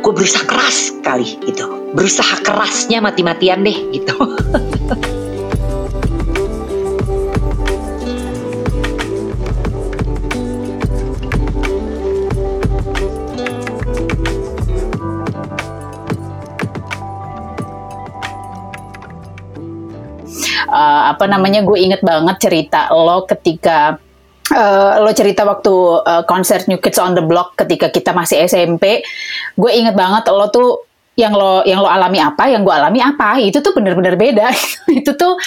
[0.00, 1.92] gue berusaha keras kali gitu.
[1.92, 4.16] Berusaha kerasnya mati-matian deh gitu.
[20.70, 23.98] Uh, apa namanya gue inget banget cerita lo ketika
[24.50, 25.70] Uh, lo cerita waktu
[26.02, 28.98] uh, konser New Kids on the Block ketika kita masih SMP,
[29.54, 33.38] gue inget banget lo tuh yang lo yang lo alami apa, yang gue alami apa,
[33.38, 34.50] itu tuh bener-bener beda.
[34.98, 35.38] itu tuh,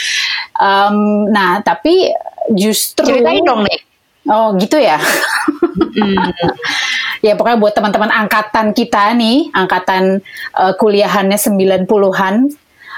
[0.56, 2.16] um, nah tapi
[2.56, 3.80] justru ceritain dong nih.
[4.32, 4.96] Oh gitu ya.
[5.76, 6.16] mm.
[7.28, 10.24] ya pokoknya buat teman-teman angkatan kita nih, angkatan
[10.56, 12.36] uh, kuliahannya 90-an,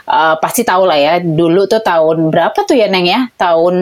[0.10, 3.30] uh, pasti tahu lah ya dulu tuh tahun berapa tuh ya Neng ya?
[3.38, 3.76] Tahun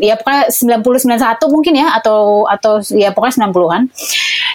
[0.00, 3.82] ya pokoknya 90 91 mungkin ya atau atau ya pokoknya 90-an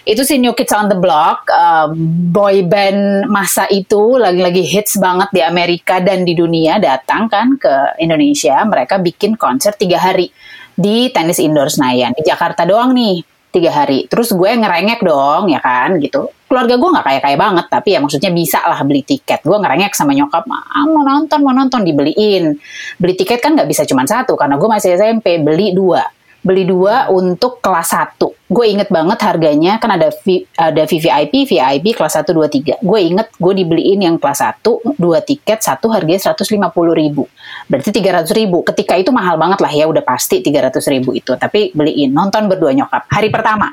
[0.07, 1.91] itu si New Kids on the Block uh,
[2.33, 8.01] boy band masa itu lagi-lagi hits banget di Amerika dan di dunia datang kan ke
[8.01, 8.57] Indonesia.
[8.63, 10.31] Mereka bikin konser tiga hari
[10.73, 12.15] di tenis indoor Senayan.
[12.15, 14.05] Di Jakarta doang nih tiga hari.
[14.05, 16.29] Terus gue ngerengek dong, ya kan, gitu.
[16.49, 19.41] Keluarga gue nggak kaya kaya banget, tapi ya maksudnya bisa lah beli tiket.
[19.45, 22.57] Gue ngerengek sama nyokap, mau nonton, mau nonton, dibeliin.
[22.97, 26.05] Beli tiket kan nggak bisa cuma satu, karena gue masih SMP, beli dua
[26.39, 28.19] beli dua untuk kelas 1.
[28.49, 32.79] Gue inget banget harganya kan ada v, ada VVIP, VIP kelas 1 2 3.
[32.81, 34.63] Gue inget gue dibeliin yang kelas 1
[34.95, 36.55] dua tiket satu harganya 150
[36.95, 37.27] ribu.
[37.67, 38.63] Berarti 300 ribu.
[38.63, 41.35] Ketika itu mahal banget lah ya udah pasti 300 ribu itu.
[41.35, 43.69] Tapi beliin nonton berdua nyokap hari pertama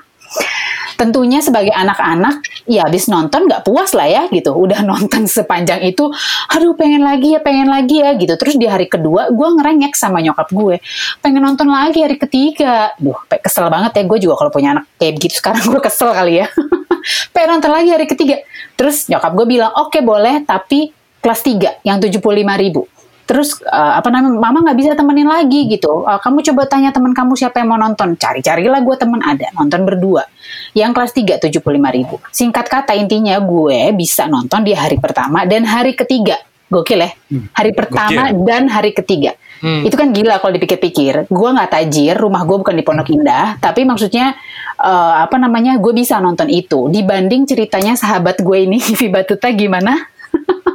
[0.97, 4.57] tentunya sebagai anak-anak ya habis nonton nggak puas lah ya gitu.
[4.57, 6.09] Udah nonton sepanjang itu
[6.51, 8.35] aduh pengen lagi ya pengen lagi ya gitu.
[8.35, 10.81] Terus di hari kedua gue ngerengek sama nyokap gue.
[11.21, 12.97] Pengen nonton lagi hari ketiga.
[12.99, 16.43] Duh kesel banget ya gue juga kalau punya anak kayak gitu sekarang gue kesel kali
[16.43, 16.49] ya.
[17.37, 18.43] Pengen nonton lagi hari ketiga.
[18.75, 20.91] Terus nyokap gue bilang oke okay, boleh tapi
[21.23, 22.23] kelas 3 yang 75
[22.63, 22.87] ribu
[23.27, 26.07] terus uh, apa namanya mama nggak bisa temenin lagi gitu.
[26.07, 28.15] Uh, kamu coba tanya teman kamu siapa yang mau nonton.
[28.15, 30.23] Cari carilah gue temen ada nonton berdua.
[30.73, 31.12] Yang kelas
[31.43, 32.17] 3 75 ribu.
[32.31, 36.39] Singkat kata intinya gue bisa nonton di hari pertama dan hari ketiga.
[36.67, 37.11] Gokil ya?
[37.31, 37.47] Hmm.
[37.55, 38.43] hari pertama Gokil.
[38.47, 39.35] dan hari ketiga.
[39.57, 39.89] Hmm.
[39.89, 41.27] itu kan gila kalau dipikir-pikir.
[41.27, 44.39] Gue nggak tajir rumah gue bukan di Pondok Indah tapi maksudnya
[44.79, 46.87] uh, apa namanya gue bisa nonton itu.
[46.95, 49.99] Dibanding ceritanya sahabat gue ini Vivi Batuta gimana?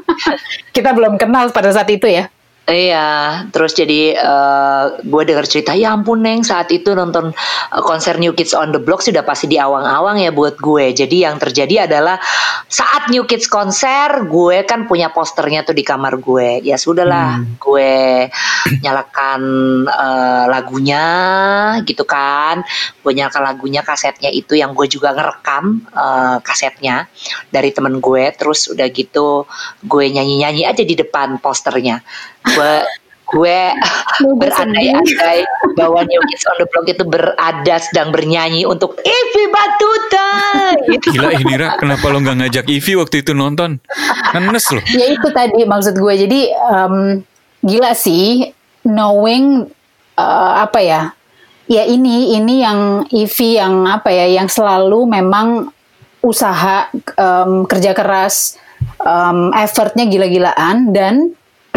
[0.76, 2.28] Kita belum kenal pada saat itu ya
[2.70, 7.34] Iya, terus jadi uh, gue dengar cerita ya ampun neng saat itu nonton
[7.74, 10.94] uh, konser New Kids on the Block sudah pasti di awang-awang ya buat gue.
[10.94, 12.22] Jadi yang terjadi adalah
[12.70, 16.62] saat New Kids konser gue kan punya posternya tuh di kamar gue.
[16.62, 17.58] Ya sudahlah, hmm.
[17.58, 17.92] gue
[18.86, 19.42] nyalakan
[19.90, 21.06] uh, lagunya
[21.82, 22.62] gitu kan.
[23.02, 27.10] Gue nyalakan lagunya kasetnya itu yang gue juga ngerekam uh, kasetnya
[27.50, 28.32] dari temen gue.
[28.38, 29.50] Terus udah gitu
[29.82, 32.06] gue nyanyi-nyanyi aja di depan posternya
[32.52, 32.74] gue
[33.32, 33.60] gue
[34.36, 35.40] berandai-andai
[35.80, 40.32] bahwa New Kids on the Block itu berada sedang bernyanyi untuk Ivi Batuta
[40.92, 41.16] gitu.
[41.16, 43.80] Gila ini Ra, kenapa lo nggak ngajak Ivi waktu itu nonton?
[44.36, 44.84] Ngenes loh.
[44.92, 46.14] Ya itu tadi maksud gue.
[46.28, 47.24] Jadi um,
[47.64, 48.52] gila sih
[48.84, 49.64] knowing
[50.20, 51.02] uh, apa ya?
[51.72, 54.28] Ya ini ini yang Ivi yang apa ya?
[54.28, 55.72] Yang selalu memang
[56.20, 58.60] usaha um, kerja keras,
[59.00, 61.32] um, effortnya gila-gilaan dan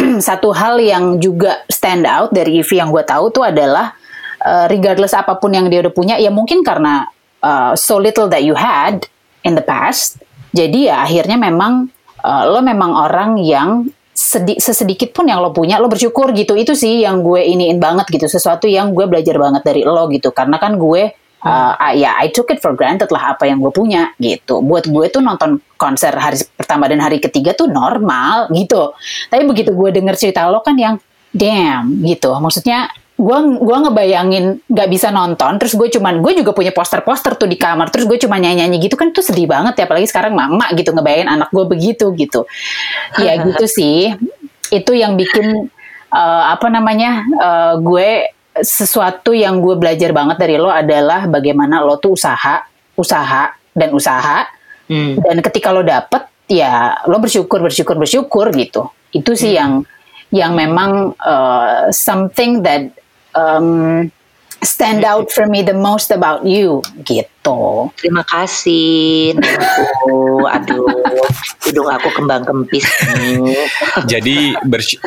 [0.28, 3.96] satu hal yang juga stand out dari Ivy yang gue tahu tuh adalah
[4.44, 7.08] uh, regardless apa pun yang dia udah punya ya mungkin karena
[7.40, 9.08] uh, so little that you had
[9.44, 10.20] in the past
[10.54, 11.90] jadi ya akhirnya memang
[12.22, 16.54] uh, lo memang orang yang sedi sesedikit pun yang lo punya lo bersyukur gitu.
[16.54, 20.30] Itu sih yang gue iniin banget gitu sesuatu yang gue belajar banget dari lo gitu.
[20.30, 21.10] Karena kan gue
[21.44, 24.64] uh, ya I took it for granted lah apa yang gue punya gitu.
[24.64, 28.96] Buat gue tuh nonton konser hari pertama dan hari ketiga tuh normal gitu.
[29.28, 30.96] Tapi begitu gue denger cerita lo kan yang
[31.30, 32.32] damn gitu.
[32.40, 37.46] Maksudnya gue gua ngebayangin nggak bisa nonton terus gue cuman gue juga punya poster-poster tuh
[37.46, 40.66] di kamar terus gue cuma nyanyi-nyanyi gitu kan tuh sedih banget ya apalagi sekarang mama
[40.74, 42.42] gitu ngebayangin anak gue begitu gitu
[43.22, 44.18] ya gitu sih
[44.74, 45.70] itu yang bikin
[46.10, 51.98] uh, apa namanya uh, gue sesuatu yang gue belajar banget dari lo adalah bagaimana lo
[51.98, 52.62] tuh usaha,
[52.94, 54.46] usaha dan usaha.
[54.86, 55.18] Hmm.
[55.18, 58.92] Dan ketika lo dapet, ya lo bersyukur, bersyukur, bersyukur gitu.
[59.10, 59.58] Itu sih hmm.
[59.58, 59.72] yang
[60.34, 62.90] yang memang uh, something that
[63.34, 64.10] um,
[64.64, 67.92] stand out for me the most about you gitu.
[68.00, 69.36] Terima kasih.
[69.36, 70.88] Aduh, aduh,
[71.68, 72.88] hidung aku kembang kempis.
[74.12, 74.56] Jadi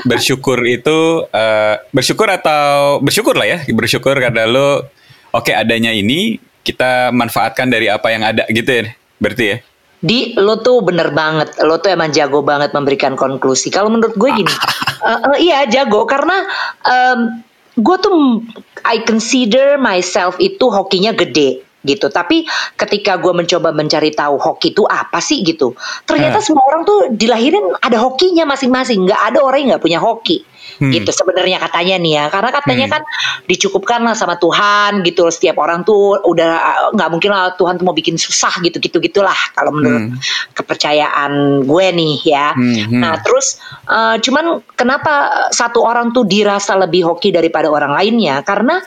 [0.06, 4.86] bersyukur itu uh, bersyukur atau bersyukur lah ya, bersyukur karena lo
[5.34, 8.84] oke okay, adanya ini kita manfaatkan dari apa yang ada gitu ya.
[9.17, 9.58] Berarti ya.
[9.98, 13.74] Di lo tuh bener banget, lo tuh emang jago banget memberikan konklusi.
[13.74, 14.54] Kalau menurut gue gini,
[15.02, 16.46] uh, uh, iya jago karena
[16.86, 17.41] um,
[17.77, 18.41] gue tuh
[18.83, 22.11] I consider myself itu hokinya gede gitu.
[22.11, 22.43] Tapi
[22.75, 26.45] ketika gue mencoba mencari tahu hoki itu apa sih gitu, ternyata hmm.
[26.45, 29.07] semua orang tuh dilahirin ada hokinya masing-masing.
[29.07, 30.43] Nggak ada orang yang nggak punya hoki
[30.79, 30.93] hmm.
[30.93, 32.93] gitu sebenarnya katanya nih ya karena katanya hmm.
[32.93, 33.01] kan
[33.49, 36.49] dicukupkan lah sama Tuhan gitu setiap orang tuh udah
[36.93, 40.17] nggak mungkin lah Tuhan tuh mau bikin susah gitu gitu gitulah kalau menurut hmm.
[40.53, 42.75] kepercayaan gue nih ya hmm.
[42.93, 43.01] hmm.
[43.01, 43.59] nah terus
[43.89, 48.80] uh, cuman kenapa satu orang tuh dirasa lebih hoki daripada orang lainnya karena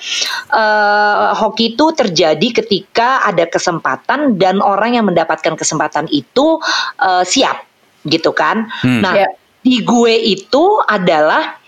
[0.50, 6.58] uh, hoki itu terjadi ketika ada kesempatan dan orang yang mendapatkan kesempatan itu
[6.98, 7.66] uh, siap
[8.08, 9.00] gitu kan hmm.
[9.04, 9.28] nah ya.
[9.60, 11.59] di gue itu adalah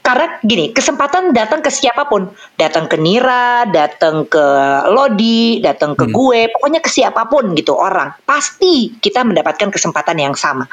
[0.00, 4.40] karena gini, kesempatan datang ke siapa pun, datang ke Nira, datang ke
[4.88, 6.14] Lodi, datang ke hmm.
[6.16, 10.64] gue, pokoknya ke siapa pun gitu orang, pasti kita mendapatkan kesempatan yang sama.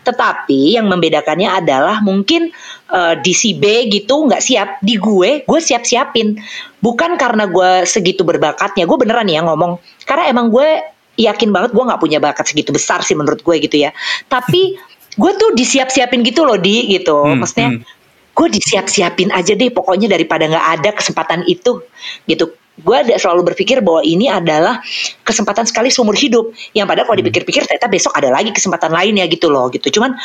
[0.00, 2.48] Tetapi yang membedakannya adalah mungkin
[2.88, 6.40] uh, di si B gitu nggak siap, di gue, gue siap siapin.
[6.80, 9.76] Bukan karena gue segitu berbakatnya, gue beneran ya ngomong,
[10.08, 10.80] karena emang gue
[11.20, 13.92] yakin banget gue nggak punya bakat segitu besar sih menurut gue gitu ya.
[14.24, 14.80] Tapi
[15.20, 17.70] gue tuh disiap-siapin gitu loh di gitu, hmm, maksudnya.
[17.76, 17.99] Hmm
[18.40, 21.84] gue disiap-siapin aja deh pokoknya daripada nggak ada kesempatan itu
[22.24, 22.56] gitu.
[22.80, 24.80] Gue selalu berpikir bahwa ini adalah
[25.20, 26.48] kesempatan sekali seumur hidup.
[26.72, 27.28] Yang padahal kalau hmm.
[27.28, 30.00] dipikir-pikir ternyata besok ada lagi kesempatan lain ya gitu loh gitu.
[30.00, 30.16] Cuman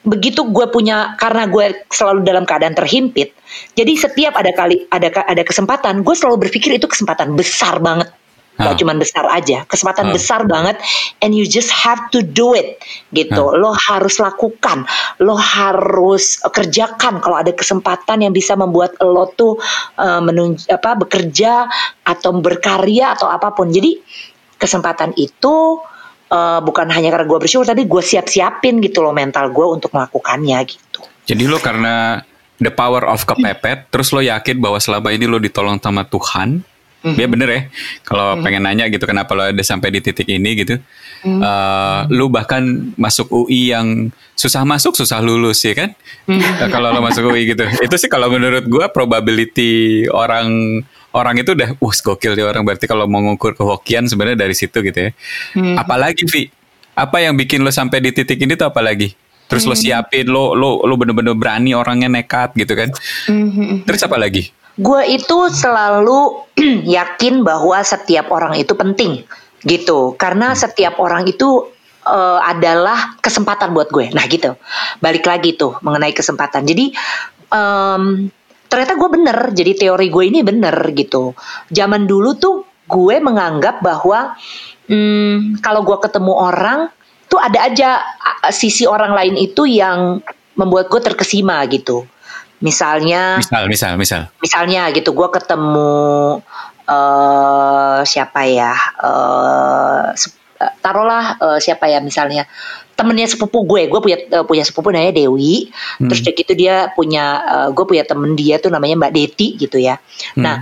[0.00, 3.36] begitu gue punya karena gue selalu dalam keadaan terhimpit
[3.76, 8.08] jadi setiap ada kali ada ada kesempatan gue selalu berpikir itu kesempatan besar banget
[8.60, 10.76] Gak cuma besar aja, kesempatan besar banget,
[11.24, 12.76] and you just have to do it,
[13.10, 13.56] gitu.
[13.56, 14.84] Lo harus lakukan,
[15.16, 19.56] lo harus kerjakan kalau ada kesempatan yang bisa membuat lo tuh
[19.96, 21.64] uh, menunj apa bekerja
[22.04, 23.72] atau berkarya atau apa pun.
[23.72, 23.96] Jadi
[24.60, 25.80] kesempatan itu
[26.28, 30.58] uh, bukan hanya karena gue bersyukur, tapi gue siap-siapin gitu loh mental gue untuk melakukannya
[30.68, 31.00] gitu.
[31.24, 32.20] Jadi lo karena
[32.60, 36.60] the power of kepepet, terus lo yakin bahwa selama ini lo ditolong sama Tuhan,
[37.00, 37.20] Mm -hmm.
[37.20, 37.60] Ya bener ya.
[38.04, 38.44] Kalau mm -hmm.
[38.44, 40.76] pengen nanya gitu kenapa lo ada sampai di titik ini gitu.
[41.24, 41.40] Mm -hmm.
[41.40, 45.96] uh, lu bahkan masuk UI yang susah masuk susah lulus ya kan.
[46.28, 46.68] Mm -hmm.
[46.68, 47.64] kalau lo masuk UI gitu.
[47.80, 50.80] Itu sih kalau menurut gua probability orang
[51.16, 54.84] orang itu udah uh gokil dia orang berarti kalau mau ngukur kehokian sebenarnya dari situ
[54.84, 55.10] gitu ya.
[55.56, 55.74] Mm -hmm.
[55.80, 56.52] Apalagi Vi,
[56.92, 59.16] apa yang bikin lo sampai di titik ini tuh apalagi?
[59.48, 59.80] Terus mm -hmm.
[59.80, 62.92] lo siapin lo lo lo bener-bener berani orangnya nekat gitu kan.
[63.24, 63.76] Mm -hmm.
[63.88, 64.59] Terus apa lagi?
[64.80, 66.48] Gue itu selalu
[66.96, 69.28] yakin bahwa setiap orang itu penting
[69.68, 70.16] gitu.
[70.16, 71.68] Karena setiap orang itu
[72.08, 74.08] uh, adalah kesempatan buat gue.
[74.16, 74.56] Nah gitu.
[75.04, 76.64] Balik lagi tuh mengenai kesempatan.
[76.64, 76.96] Jadi
[77.52, 78.32] um,
[78.72, 79.38] ternyata gue bener.
[79.52, 81.36] Jadi teori gue ini bener gitu.
[81.68, 84.32] Zaman dulu tuh gue menganggap bahwa
[84.88, 86.80] um, kalau gue ketemu orang
[87.30, 88.02] tuh ada aja
[88.50, 90.18] sisi orang lain itu yang
[90.58, 92.02] membuat gue terkesima gitu
[92.60, 96.44] Misalnya, misal, misal, misal, misalnya gitu, gue ketemu
[96.84, 100.12] uh, siapa ya, uh,
[100.84, 102.44] taruhlah uh, siapa ya misalnya
[102.92, 106.12] temennya sepupu gue, gue punya uh, punya sepupu namanya Dewi, hmm.
[106.12, 109.96] terus gitu dia punya, uh, gue punya temen dia tuh namanya Mbak Deti gitu ya.
[110.36, 110.44] Hmm.
[110.44, 110.56] Nah,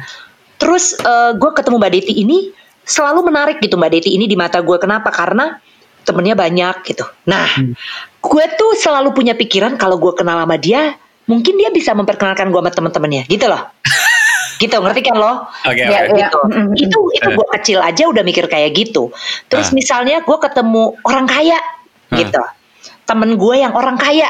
[0.54, 2.54] terus uh, gue ketemu Mbak Deti ini
[2.86, 5.10] selalu menarik gitu Mbak Deti ini di mata gue, kenapa?
[5.10, 5.58] Karena
[6.06, 7.02] temennya banyak gitu.
[7.26, 7.74] Nah, hmm.
[8.22, 10.94] gue tuh selalu punya pikiran kalau gue kenal sama dia
[11.28, 13.68] mungkin dia bisa memperkenalkan gue sama teman-temannya gitu loh
[14.62, 15.46] gitu ngerti kan lo?
[15.62, 16.18] Okay, ya, okay.
[16.18, 16.40] gitu.
[16.50, 16.74] Mm-hmm.
[16.74, 19.14] Itu itu gue kecil aja udah mikir kayak gitu.
[19.46, 19.74] Terus uh.
[19.74, 22.18] misalnya gue ketemu orang kaya uh.
[22.18, 22.42] gitu,
[23.06, 24.26] temen gue yang orang kaya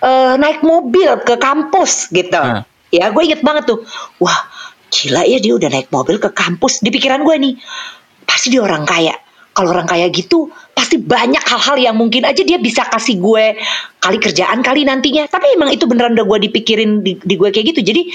[0.00, 2.64] uh, naik mobil ke kampus gitu, uh.
[2.88, 3.84] ya gue inget banget tuh,
[4.16, 4.48] wah
[4.88, 7.54] gila ya dia udah naik mobil ke kampus di pikiran gue nih,
[8.24, 9.12] pasti dia orang kaya
[9.52, 13.56] kalau orang kaya gitu pasti banyak hal-hal yang mungkin aja dia bisa kasih gue
[13.96, 15.24] kali kerjaan kali nantinya.
[15.24, 17.80] Tapi emang itu beneran udah gue dipikirin di, di gue kayak gitu.
[17.80, 18.12] Jadi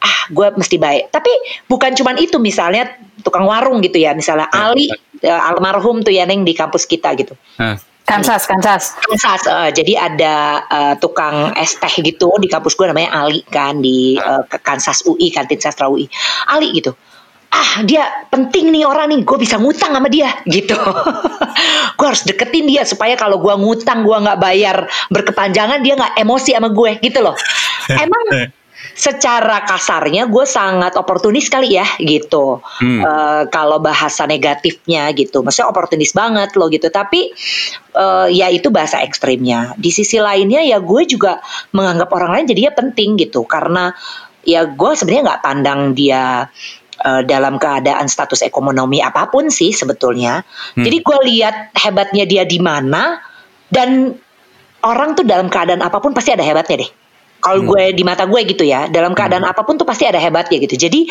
[0.00, 1.12] ah gue mesti baik.
[1.12, 1.28] Tapi
[1.68, 2.88] bukan cuman itu misalnya
[3.20, 4.16] tukang warung gitu ya.
[4.16, 4.88] Misalnya Ali
[5.20, 7.36] uh, almarhum tuh ya neng di kampus kita gitu.
[8.02, 8.96] Kansas, Kansas.
[8.98, 9.44] Kansas.
[9.44, 10.34] Uh, jadi ada
[10.66, 15.28] uh, tukang es teh gitu di kampus gue namanya Ali kan di uh, Kansas UI,
[15.28, 16.08] kantin sastra UI.
[16.48, 16.96] Ali gitu
[17.52, 19.20] ah dia penting nih orang nih.
[19.28, 20.32] Gue bisa ngutang sama dia.
[20.48, 20.74] Gitu.
[22.00, 26.56] Gue harus deketin dia supaya kalau gue ngutang gue nggak bayar berkepanjangan dia nggak emosi
[26.56, 26.98] sama gue.
[27.04, 27.36] Gitu loh.
[28.02, 28.50] Emang
[28.92, 32.58] secara kasarnya gue sangat oportunis kali ya gitu.
[32.80, 33.00] Hmm.
[33.04, 35.44] uh, kalau bahasa negatifnya gitu.
[35.44, 36.88] Maksudnya oportunis banget loh gitu.
[36.88, 37.30] Tapi
[37.94, 39.76] uh, ya itu bahasa ekstrimnya.
[39.76, 41.38] Di sisi lainnya ya gue juga
[41.76, 43.44] menganggap orang lain jadinya penting gitu.
[43.44, 43.92] Karena
[44.42, 46.50] ya gue sebenarnya nggak pandang dia
[47.02, 50.46] uh, dalam keadaan status ekonomi apa pun sih sebetulnya.
[50.78, 50.84] Hmm.
[50.86, 53.18] Jadi gue lihat hebatnya dia di mana
[53.68, 54.14] dan
[54.82, 56.90] orang tuh dalam keadaan apa pun pasti ada hebatnya deh.
[57.42, 57.68] Kalau hmm.
[57.68, 59.52] gue di mata gue gitu ya, dalam keadaan hmm.
[59.52, 60.78] apa pun tuh pasti ada hebatnya gitu.
[60.78, 61.10] Jadi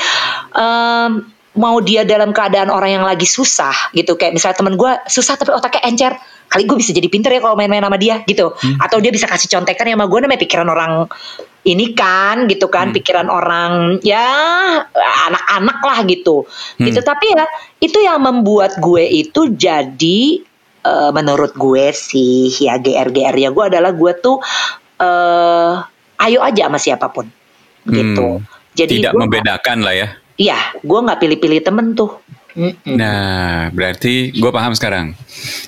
[0.55, 5.35] um, mau dia dalam keadaan orang yang lagi susah gitu, kayak misalnya temen gue susah
[5.35, 6.13] tapi otaknya encer,
[6.51, 8.51] kali gue bisa jadi pinter ya kalau main-main sama dia gitu.
[8.51, 8.83] Hmm.
[8.83, 11.07] Atau dia bisa kasih contekan ya sama gue namanya pikiran orang
[11.61, 12.95] ini kan gitu kan hmm.
[12.97, 14.25] pikiran orang ya
[15.29, 16.45] anak-anak lah gitu
[16.81, 16.85] hmm.
[16.89, 17.45] gitu tapi ya
[17.77, 20.41] itu yang membuat gue itu jadi
[20.85, 24.41] uh, menurut gue sih ya GR GR ya gue adalah gue tuh
[25.01, 25.85] uh,
[26.25, 27.29] ayo aja sama siapa pun
[27.85, 28.45] gitu hmm.
[28.73, 30.07] jadi tidak membedakan lah ya
[30.41, 32.17] iya gue nggak pilih-pilih temen tuh
[32.85, 35.15] Nah, berarti gue paham sekarang.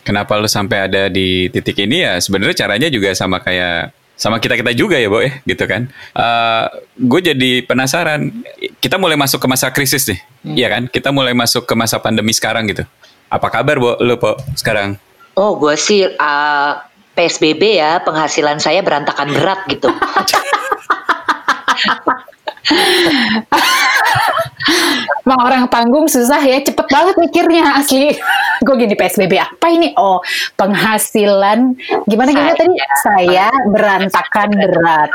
[0.03, 2.19] Kenapa lo sampai ada di titik ini ya?
[2.19, 5.89] Sebenarnya caranya juga sama kayak sama kita kita juga ya, Bo ya, gitu kan.
[6.13, 8.29] Uh, gue jadi penasaran.
[8.77, 10.55] Kita mulai masuk ke masa krisis nih, hmm.
[10.55, 10.83] iya kan?
[10.87, 12.85] Kita mulai masuk ke masa pandemi sekarang gitu.
[13.27, 13.97] Apa kabar, Bo?
[13.99, 15.01] Lo, Po, sekarang?
[15.33, 16.71] Oh, gue sih uh,
[17.17, 19.89] PSBB ya, penghasilan saya berantakan berat gitu.
[25.23, 28.15] Emang orang tanggung susah ya, cepet banget mikirnya asli.
[28.65, 29.93] Gue gini PSBB apa ini?
[29.99, 30.23] Oh
[30.55, 31.75] penghasilan
[32.07, 32.75] gimana gimana tadi?
[33.03, 35.09] Saya berantakan berat.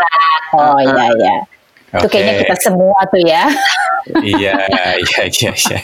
[0.53, 1.36] Oh iya ya.
[1.88, 2.05] Okay.
[2.05, 3.49] Itu kayaknya kita semua tuh ya.
[4.24, 4.57] iya,
[5.01, 5.78] iya, iya, iya.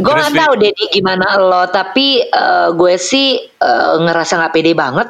[0.00, 5.08] gue nggak tahu deh gimana lo, tapi uh, gue sih uh, ngerasa nggak pede banget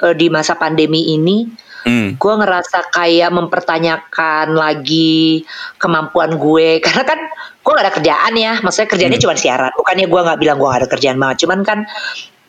[0.00, 1.44] uh, di masa pandemi ini
[1.84, 2.08] hmm.
[2.16, 5.44] gue ngerasa kayak mempertanyakan lagi
[5.78, 7.20] kemampuan gue karena kan
[7.64, 9.24] gue gak ada kerjaan ya maksudnya kerjanya hmm.
[9.24, 11.78] cuma siaran bukannya gue nggak bilang gue gak ada kerjaan banget cuman kan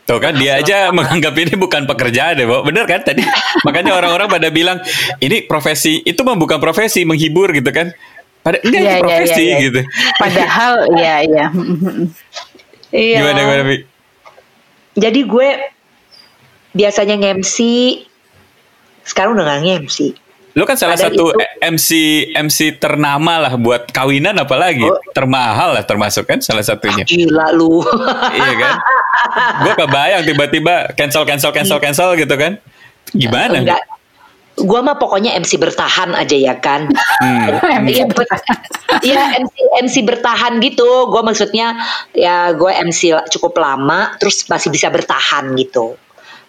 [0.06, 3.26] Tuh kan dia aja menganggap ini bukan pekerjaan deh, Bener kan tadi?
[3.66, 4.78] Makanya orang-orang pada bilang
[5.18, 7.90] ini profesi itu mah bukan profesi menghibur gitu kan?
[8.46, 9.64] Pada ini ya, profesi ya, ya, ya.
[9.66, 9.80] gitu.
[10.22, 11.46] Padahal ya ya.
[12.94, 13.18] Iya.
[13.18, 13.78] Gimana gimana Bi?
[14.96, 15.50] Jadi gue
[16.78, 17.58] biasanya nge-MC
[19.06, 19.98] sekarang udah gak nge-MC.
[20.56, 21.90] Lu kan salah Pada satu itu, MC
[22.32, 27.04] MC ternama lah buat kawinan apalagi oh, termahal lah termasuk kan salah satunya.
[27.04, 27.84] Ah, gila lu.
[28.40, 28.76] iya kan?
[29.68, 32.56] Gue kebayang tiba-tiba cancel cancel cancel cancel gitu kan?
[33.12, 33.68] Gimana?
[33.68, 33.84] Enggak.
[34.56, 36.88] Gua mah pokoknya MC bertahan aja ya kan.
[37.20, 37.60] Hmm.
[39.04, 41.12] Iya ya, MC MC bertahan gitu.
[41.12, 41.76] Gue maksudnya
[42.16, 46.00] ya gue MC cukup lama terus masih bisa bertahan gitu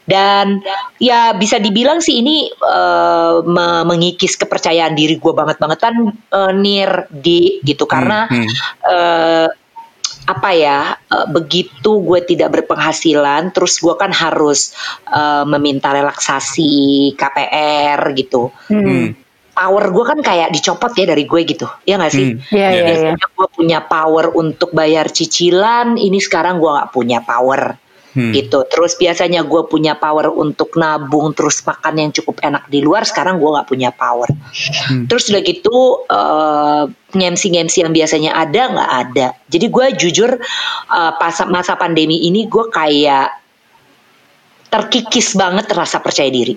[0.07, 0.63] dan
[1.03, 3.43] ya bisa dibilang sih ini uh,
[3.85, 8.49] mengikis kepercayaan diri gue banget bangetan uh, nir di gitu hmm, karena hmm.
[8.87, 9.49] Uh,
[10.27, 14.75] apa ya uh, begitu gue tidak berpenghasilan terus gue kan harus
[15.07, 19.15] uh, meminta relaksasi KPR gitu hmm.
[19.55, 22.51] power gue kan kayak dicopot ya dari gue gitu ya nggak sih hmm.
[22.51, 23.15] yeah, yeah, yeah.
[23.15, 27.86] gue punya power untuk bayar cicilan ini sekarang gue nggak punya power
[28.17, 28.33] hmm.
[28.33, 28.65] gitu.
[28.73, 33.05] Terus biasanya gue punya power untuk nabung terus makan yang cukup enak di luar.
[33.05, 34.33] Sekarang gue nggak punya power.
[34.89, 35.05] Hmm.
[35.05, 35.77] Terus udah gitu
[36.09, 39.27] uh, ngemsi-ngemsi yang biasanya ada nggak ada.
[39.53, 40.31] Jadi gue jujur
[40.91, 43.45] uh, pas masa pandemi ini gue kayak
[44.73, 46.57] terkikis banget rasa percaya diri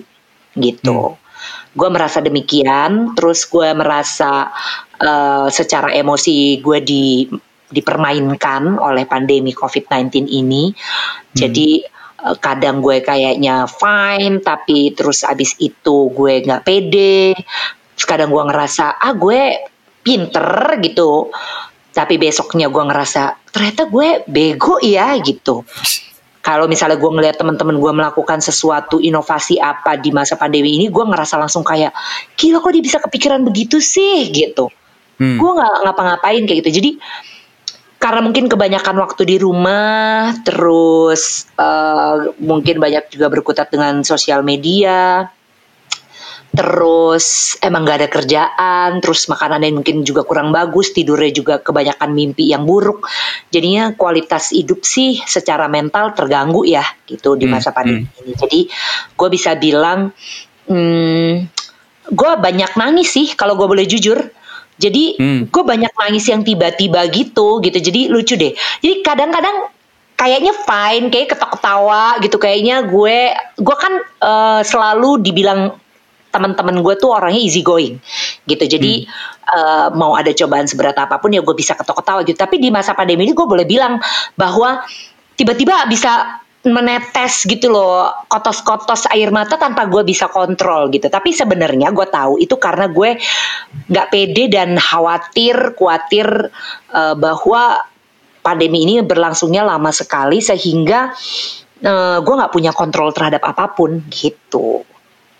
[0.56, 1.14] gitu.
[1.14, 1.28] Hmm.
[1.70, 4.50] Gue merasa demikian, terus gue merasa
[4.98, 7.30] uh, secara emosi gue di
[7.70, 10.70] dipermainkan oleh pandemi COVID-19 ini.
[10.70, 11.34] Hmm.
[11.34, 11.80] Jadi
[12.26, 17.34] uh, kadang gue kayaknya fine, tapi terus abis itu gue nggak pede.
[18.00, 19.40] Kadang gue ngerasa ah gue
[20.02, 21.30] pinter gitu.
[21.90, 25.66] Tapi besoknya gue ngerasa ternyata gue bego ya gitu.
[26.40, 31.04] Kalau misalnya gue ngeliat teman-teman gue melakukan sesuatu inovasi apa di masa pandemi ini, gue
[31.04, 31.92] ngerasa langsung kayak,
[32.32, 34.72] gila kok dia bisa kepikiran begitu sih gitu.
[35.20, 35.36] Hmm.
[35.36, 36.70] Gue nggak ngapa-ngapain kayak gitu.
[36.80, 36.90] Jadi
[38.00, 45.28] karena mungkin kebanyakan waktu di rumah, terus uh, mungkin banyak juga berkutat dengan sosial media,
[46.48, 52.48] terus emang gak ada kerjaan, terus makanannya mungkin juga kurang bagus, tidurnya juga kebanyakan mimpi
[52.48, 53.04] yang buruk,
[53.52, 58.20] jadinya kualitas hidup sih secara mental terganggu ya gitu di hmm, masa pandemi hmm.
[58.24, 58.32] ini.
[58.32, 58.60] Jadi
[59.12, 60.08] gue bisa bilang,
[60.72, 61.32] hmm,
[62.16, 64.39] gue banyak nangis sih kalau gue boleh jujur
[64.80, 65.52] jadi hmm.
[65.52, 67.78] gue banyak nangis yang tiba-tiba gitu gitu.
[67.78, 68.56] Jadi lucu deh.
[68.80, 69.68] Jadi kadang-kadang
[70.16, 72.40] kayaknya fine, kayak ketawa-ketawa gitu.
[72.40, 73.18] Kayaknya gue
[73.60, 73.92] gue kan
[74.24, 75.76] uh, selalu dibilang
[76.30, 78.00] teman-teman gue tuh orangnya easy going
[78.48, 78.64] gitu.
[78.64, 79.52] Jadi hmm.
[79.52, 82.40] uh, mau ada cobaan seberat apa pun ya gue bisa ketawa-ketawa gitu.
[82.40, 84.00] Tapi di masa pandemi ini gue boleh bilang
[84.32, 84.80] bahwa
[85.36, 91.88] tiba-tiba bisa menetes gitu loh kotos-kotos air mata tanpa gue bisa kontrol gitu tapi sebenarnya
[91.88, 93.16] gue tahu itu karena gue
[93.88, 96.52] nggak pede dan khawatir khawatir
[96.92, 97.80] uh, bahwa
[98.44, 101.16] pandemi ini berlangsungnya lama sekali sehingga
[101.80, 104.84] uh, gue nggak punya kontrol terhadap apa pun gitu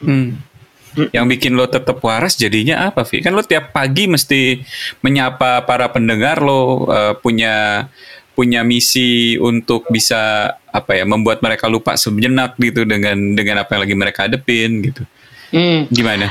[0.00, 0.48] hmm.
[0.90, 3.22] Yang bikin lo tetap waras jadinya apa, Vi?
[3.22, 4.58] Kan lo tiap pagi mesti
[5.06, 7.86] menyapa para pendengar lo uh, punya
[8.34, 13.82] punya misi untuk bisa apa ya membuat mereka lupa sejenak gitu dengan dengan apa yang
[13.84, 15.02] lagi mereka hadepin gitu.
[15.50, 15.90] Hmm.
[15.90, 16.30] Gimana?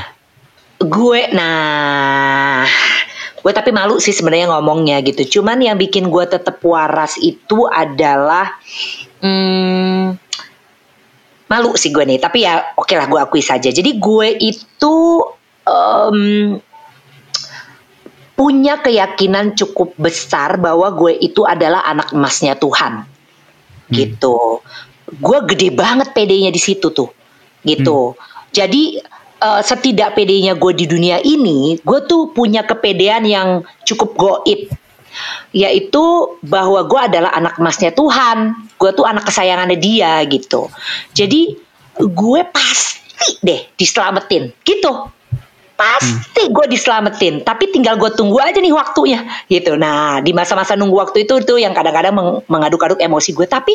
[0.80, 2.64] Gue nah
[3.40, 5.40] gue tapi malu sih sebenarnya ngomongnya gitu.
[5.40, 8.56] Cuman yang bikin gue tetap waras itu adalah
[9.20, 10.16] hmm,
[11.48, 12.18] malu sih gue nih.
[12.20, 13.68] Tapi ya oke okay lah gue akui saja.
[13.68, 14.96] Jadi gue itu
[15.68, 16.56] um,
[18.40, 23.04] punya keyakinan cukup besar bahwa gue itu adalah anak emasnya Tuhan.
[23.04, 23.92] Hmm.
[23.92, 24.64] Gitu.
[25.20, 27.12] Gue gede banget PD-nya di situ tuh.
[27.60, 28.16] Gitu.
[28.16, 28.48] Hmm.
[28.48, 28.96] Jadi
[29.44, 34.72] uh, setidak pedenya gue di dunia ini, gue tuh punya kepedean yang cukup goib,
[35.52, 36.04] yaitu
[36.40, 40.72] bahwa gue adalah anak emasnya Tuhan, gue tuh anak kesayangannya dia gitu.
[41.12, 41.60] Jadi
[42.00, 45.19] gue pasti deh diselamatin, gitu
[45.80, 47.40] pasti gue diselamatin.
[47.40, 49.24] Tapi tinggal gue tunggu aja nih waktunya.
[49.48, 49.80] Gitu.
[49.80, 53.72] Nah di masa-masa nunggu waktu itu tuh yang kadang-kadang meng mengaduk-aduk emosi gue tapi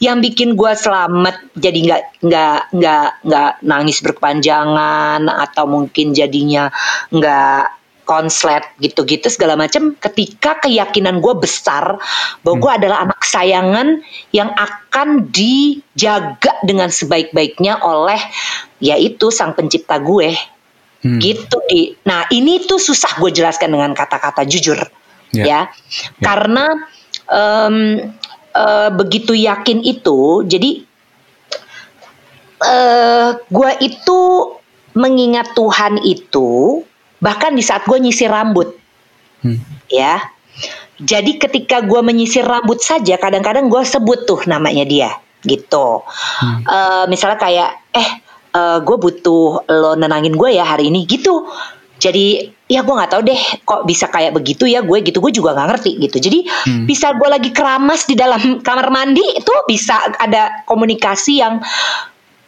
[0.00, 6.72] yang bikin gue selamat jadi nggak nggak nggak nggak nangis berkepanjangan atau mungkin jadinya
[7.12, 11.96] nggak konslet gitu-gitu segala macam ketika keyakinan gue besar
[12.44, 12.78] bahwa gue hmm.
[12.78, 13.88] adalah anak kesayangan
[14.30, 18.20] yang akan dijaga dengan sebaik-baiknya oleh
[18.84, 20.36] yaitu sang pencipta gue
[21.04, 21.20] Hmm.
[21.20, 21.92] Gitu di.
[22.08, 24.80] Nah, ini tuh susah gue jelaskan dengan kata-kata jujur.
[25.36, 25.44] Yeah.
[25.44, 25.44] Ya.
[25.44, 25.64] Yeah.
[26.24, 26.64] Karena
[27.28, 27.76] um,
[28.56, 30.80] uh, begitu yakin itu, jadi
[32.64, 34.20] uh, gue itu
[34.96, 36.80] mengingat Tuhan itu
[37.20, 38.72] bahkan di saat gue nyisir rambut.
[39.44, 39.60] Hmm.
[39.92, 40.32] Ya.
[41.04, 45.10] Jadi ketika gue menyisir rambut saja, kadang-kadang gue sebut tuh namanya dia,
[45.44, 46.00] gitu.
[46.06, 46.64] Hmm.
[46.64, 48.23] Uh, misalnya kayak, eh
[48.54, 51.44] uh, eh, gue butuh lo nenangin gue ya hari ini gitu.
[51.94, 55.18] Jadi ya gue nggak tahu deh kok bisa kayak begitu ya gue gitu.
[55.18, 56.16] Gue juga nggak ngerti gitu.
[56.22, 56.84] Jadi hmm.
[56.86, 61.62] bisa gue lagi keramas di dalam kamar mandi itu bisa ada komunikasi yang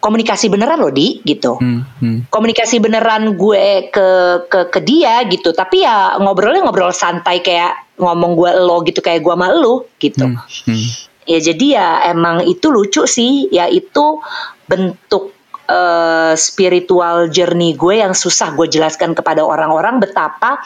[0.03, 1.59] komunikasi beneran loh di gitu.
[1.59, 2.19] Hmm, hmm.
[2.31, 4.09] komunikasi beneran gue ke
[4.51, 5.55] ke ke dia gitu.
[5.55, 10.27] Tapi ya ngobrolnya ngobrol santai kayak ngomong gue lo gitu kayak gue sama lo gitu.
[10.27, 10.87] Hmm, hmm.
[11.27, 13.49] ya jadi ya emang itu lucu sih.
[13.55, 14.21] Ya itu
[14.67, 15.36] bentuk
[15.69, 20.63] uh, spiritual journey gue yang susah gue jelaskan kepada orang-orang betapa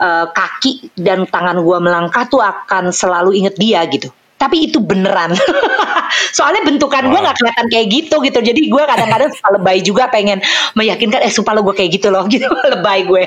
[0.00, 4.10] uh, kaki dan tangan gue melangkah tuh akan selalu inget dia gitu.
[4.40, 5.36] Tapi itu beneran.
[6.36, 8.38] Soalnya bentukan gue nggak kelihatan kayak gitu gitu.
[8.40, 10.40] Jadi gue kadang-kadang suka lebay juga pengen
[10.72, 12.48] meyakinkan eh sumpah lo gue kayak gitu loh gitu.
[12.48, 13.24] Lebay gue.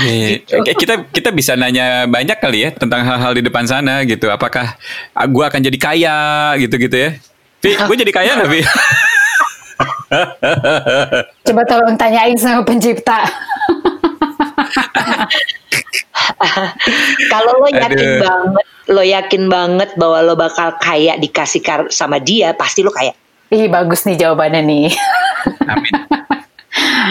[0.00, 0.72] Yeah, gitu.
[0.80, 4.32] kita kita bisa nanya banyak kali ya tentang hal-hal di depan sana gitu.
[4.32, 4.80] Apakah
[5.12, 6.18] gue akan jadi kaya
[6.56, 7.12] gitu gitu ya
[7.62, 8.50] gue jadi kaya nggak?
[11.46, 13.24] Coba tolong tanyain sama pencipta.
[17.32, 18.20] Kalau lo yakin Aduh.
[18.20, 23.14] banget, lo yakin banget bahwa lo bakal kaya dikasih sama dia, pasti lo kaya.
[23.52, 24.88] Ih bagus nih jawabannya nih.
[25.68, 25.94] Amin.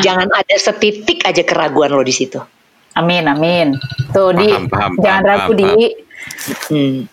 [0.01, 2.41] Jangan ada setitik aja keraguan lo di situ.
[2.97, 3.77] Amin, amin.
[4.11, 5.85] Tuh paham, di paham, jangan paham, ragu paham, di.
[6.71, 7.10] Hmm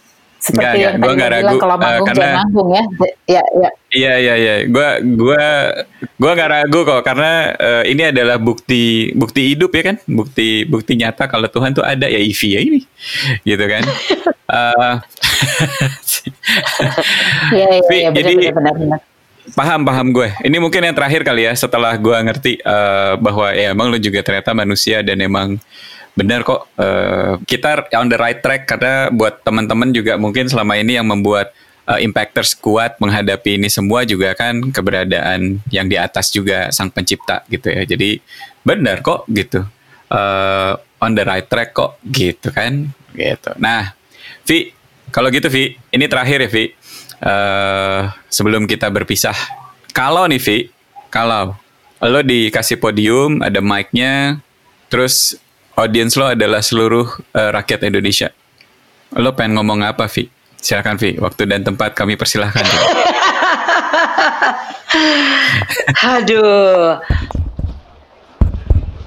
[0.48, 2.84] seperti enggak, yang enggak, tadi gak ragu, kalau eh, manggung uh, karena, manggung ya.
[3.28, 3.70] Ya, ya.
[3.88, 4.54] Iya, iya, iya.
[4.68, 5.44] Gua gua
[6.16, 9.96] gua gak ragu kok karena uh, ini adalah bukti bukti hidup ya kan?
[10.08, 12.80] Bukti bukti nyata kalau Tuhan tuh ada ya Ivi ya ini.
[13.44, 13.84] Gitu kan.
[14.48, 14.94] uh,
[17.54, 19.00] Iya, iya, ya, jadi benar, benar,
[19.56, 20.28] Paham, paham gue.
[20.44, 24.20] Ini mungkin yang terakhir kali ya setelah gue ngerti uh, bahwa ya emang lu juga
[24.20, 25.56] ternyata manusia dan emang
[26.18, 26.66] benar kok.
[26.74, 31.54] Uh, kita on the right track karena buat teman-teman juga mungkin selama ini yang membuat
[31.86, 37.46] uh, impactors kuat menghadapi ini semua juga kan keberadaan yang di atas juga sang pencipta
[37.46, 37.86] gitu ya.
[37.86, 38.18] Jadi
[38.66, 39.62] benar kok gitu.
[40.10, 42.90] Uh, on the right track kok gitu kan.
[43.14, 43.50] Gitu.
[43.62, 43.94] Nah
[44.42, 44.74] Vi
[45.14, 46.64] kalau gitu Vi ini terakhir ya Vi.
[47.18, 49.34] Uh, sebelum kita berpisah
[49.90, 50.58] kalau nih Vi
[51.10, 51.58] kalau
[51.98, 54.38] lo dikasih podium ada mic-nya
[54.86, 55.34] terus
[55.78, 57.06] audiens lo adalah seluruh
[57.38, 58.34] uh, rakyat Indonesia.
[59.14, 60.26] Lo pengen ngomong apa, Vi?
[60.58, 61.16] Silakan, Vi.
[61.22, 62.66] Waktu dan tempat kami persilahkan.
[66.18, 66.98] Aduh.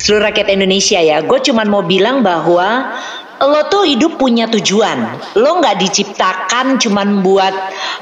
[0.02, 1.22] Seluruh rakyat Indonesia ya.
[1.22, 2.96] Gue cuman mau bilang bahwa
[3.42, 5.18] lo tuh hidup punya tujuan.
[5.42, 7.54] Lo nggak diciptakan cuman buat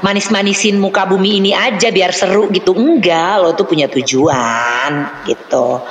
[0.03, 2.75] manis-manisin muka bumi ini aja biar seru gitu.
[2.75, 5.83] Enggak, lo tuh punya tujuan gitu.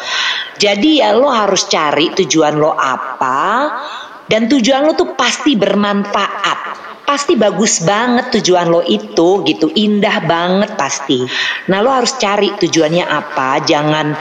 [0.58, 3.70] Jadi ya lo harus cari tujuan lo apa
[4.26, 6.87] dan tujuan lo tuh pasti bermanfaat.
[7.08, 11.24] Pasti bagus banget tujuan lo itu gitu, indah banget pasti.
[11.72, 14.12] Nah, lo harus cari tujuannya apa, jangan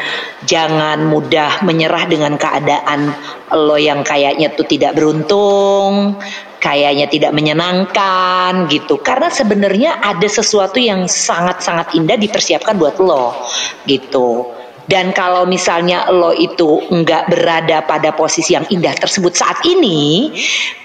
[0.47, 3.11] jangan mudah menyerah dengan keadaan
[3.51, 6.15] lo yang kayaknya tuh tidak beruntung,
[6.63, 9.03] kayaknya tidak menyenangkan gitu.
[9.03, 13.35] Karena sebenarnya ada sesuatu yang sangat-sangat indah dipersiapkan buat lo
[13.83, 14.47] gitu.
[14.87, 20.31] Dan kalau misalnya lo itu nggak berada pada posisi yang indah tersebut saat ini,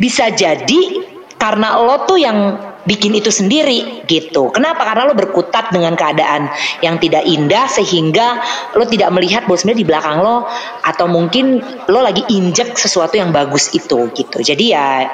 [0.02, 2.38] bisa jadi karena lo tuh yang
[2.86, 4.54] bikin itu sendiri gitu.
[4.54, 4.86] Kenapa?
[4.86, 6.46] Karena lo berkutat dengan keadaan
[6.78, 8.38] yang tidak indah sehingga
[8.78, 10.46] lo tidak melihat bahwa sebenarnya di belakang lo
[10.86, 11.58] atau mungkin
[11.90, 14.38] lo lagi injek sesuatu yang bagus itu gitu.
[14.38, 15.10] Jadi ya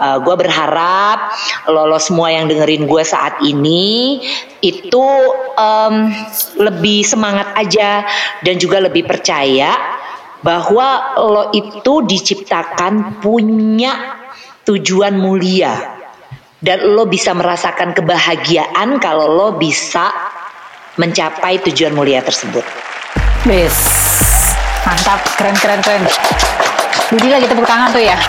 [0.00, 1.36] uh, gue berharap
[1.68, 4.20] lo, lo semua yang dengerin gue saat ini
[4.64, 5.04] itu
[5.60, 6.08] um,
[6.56, 8.08] lebih semangat aja
[8.40, 9.76] dan juga lebih percaya
[10.40, 14.24] bahwa lo itu diciptakan punya
[14.66, 15.96] tujuan mulia
[16.58, 20.10] dan lo bisa merasakan kebahagiaan kalau lo bisa
[20.98, 22.66] mencapai tujuan mulia tersebut.
[23.46, 23.76] Bis,
[24.82, 26.02] mantap, keren keren keren.
[27.14, 28.18] Budi lagi tepuk tangan tuh ya.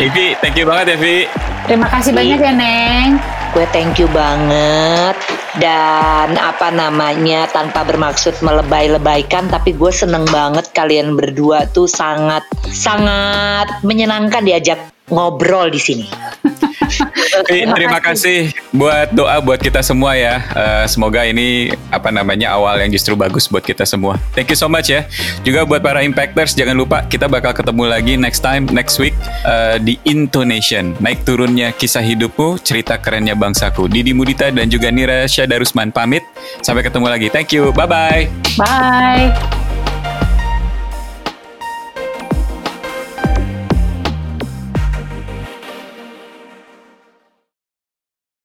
[0.00, 1.28] Evi, thank you banget Evi.
[1.68, 3.20] Terima kasih banyak ya Neng.
[3.52, 11.18] Gue thank you banget dan apa namanya tanpa bermaksud melebay-lebaykan tapi gue seneng banget kalian
[11.18, 14.78] berdua tuh sangat sangat menyenangkan diajak
[15.10, 16.06] ngobrol di sini.
[17.48, 20.42] terima, terima kasih buat doa buat kita semua ya.
[20.54, 24.18] Uh, semoga ini apa namanya awal yang justru bagus buat kita semua.
[24.34, 25.06] Thank you so much ya.
[25.46, 29.14] Juga buat para impactors jangan lupa kita bakal ketemu lagi next time next week
[29.46, 30.94] uh, di Intonation.
[30.98, 33.86] Naik turunnya kisah hidupmu, cerita kerennya bangsaku.
[33.86, 36.22] Didi Mudita dan juga Nira Syadarusman pamit.
[36.64, 37.28] Sampai ketemu lagi.
[37.30, 37.70] Thank you.
[37.74, 38.22] Bye bye.
[38.58, 39.59] Bye.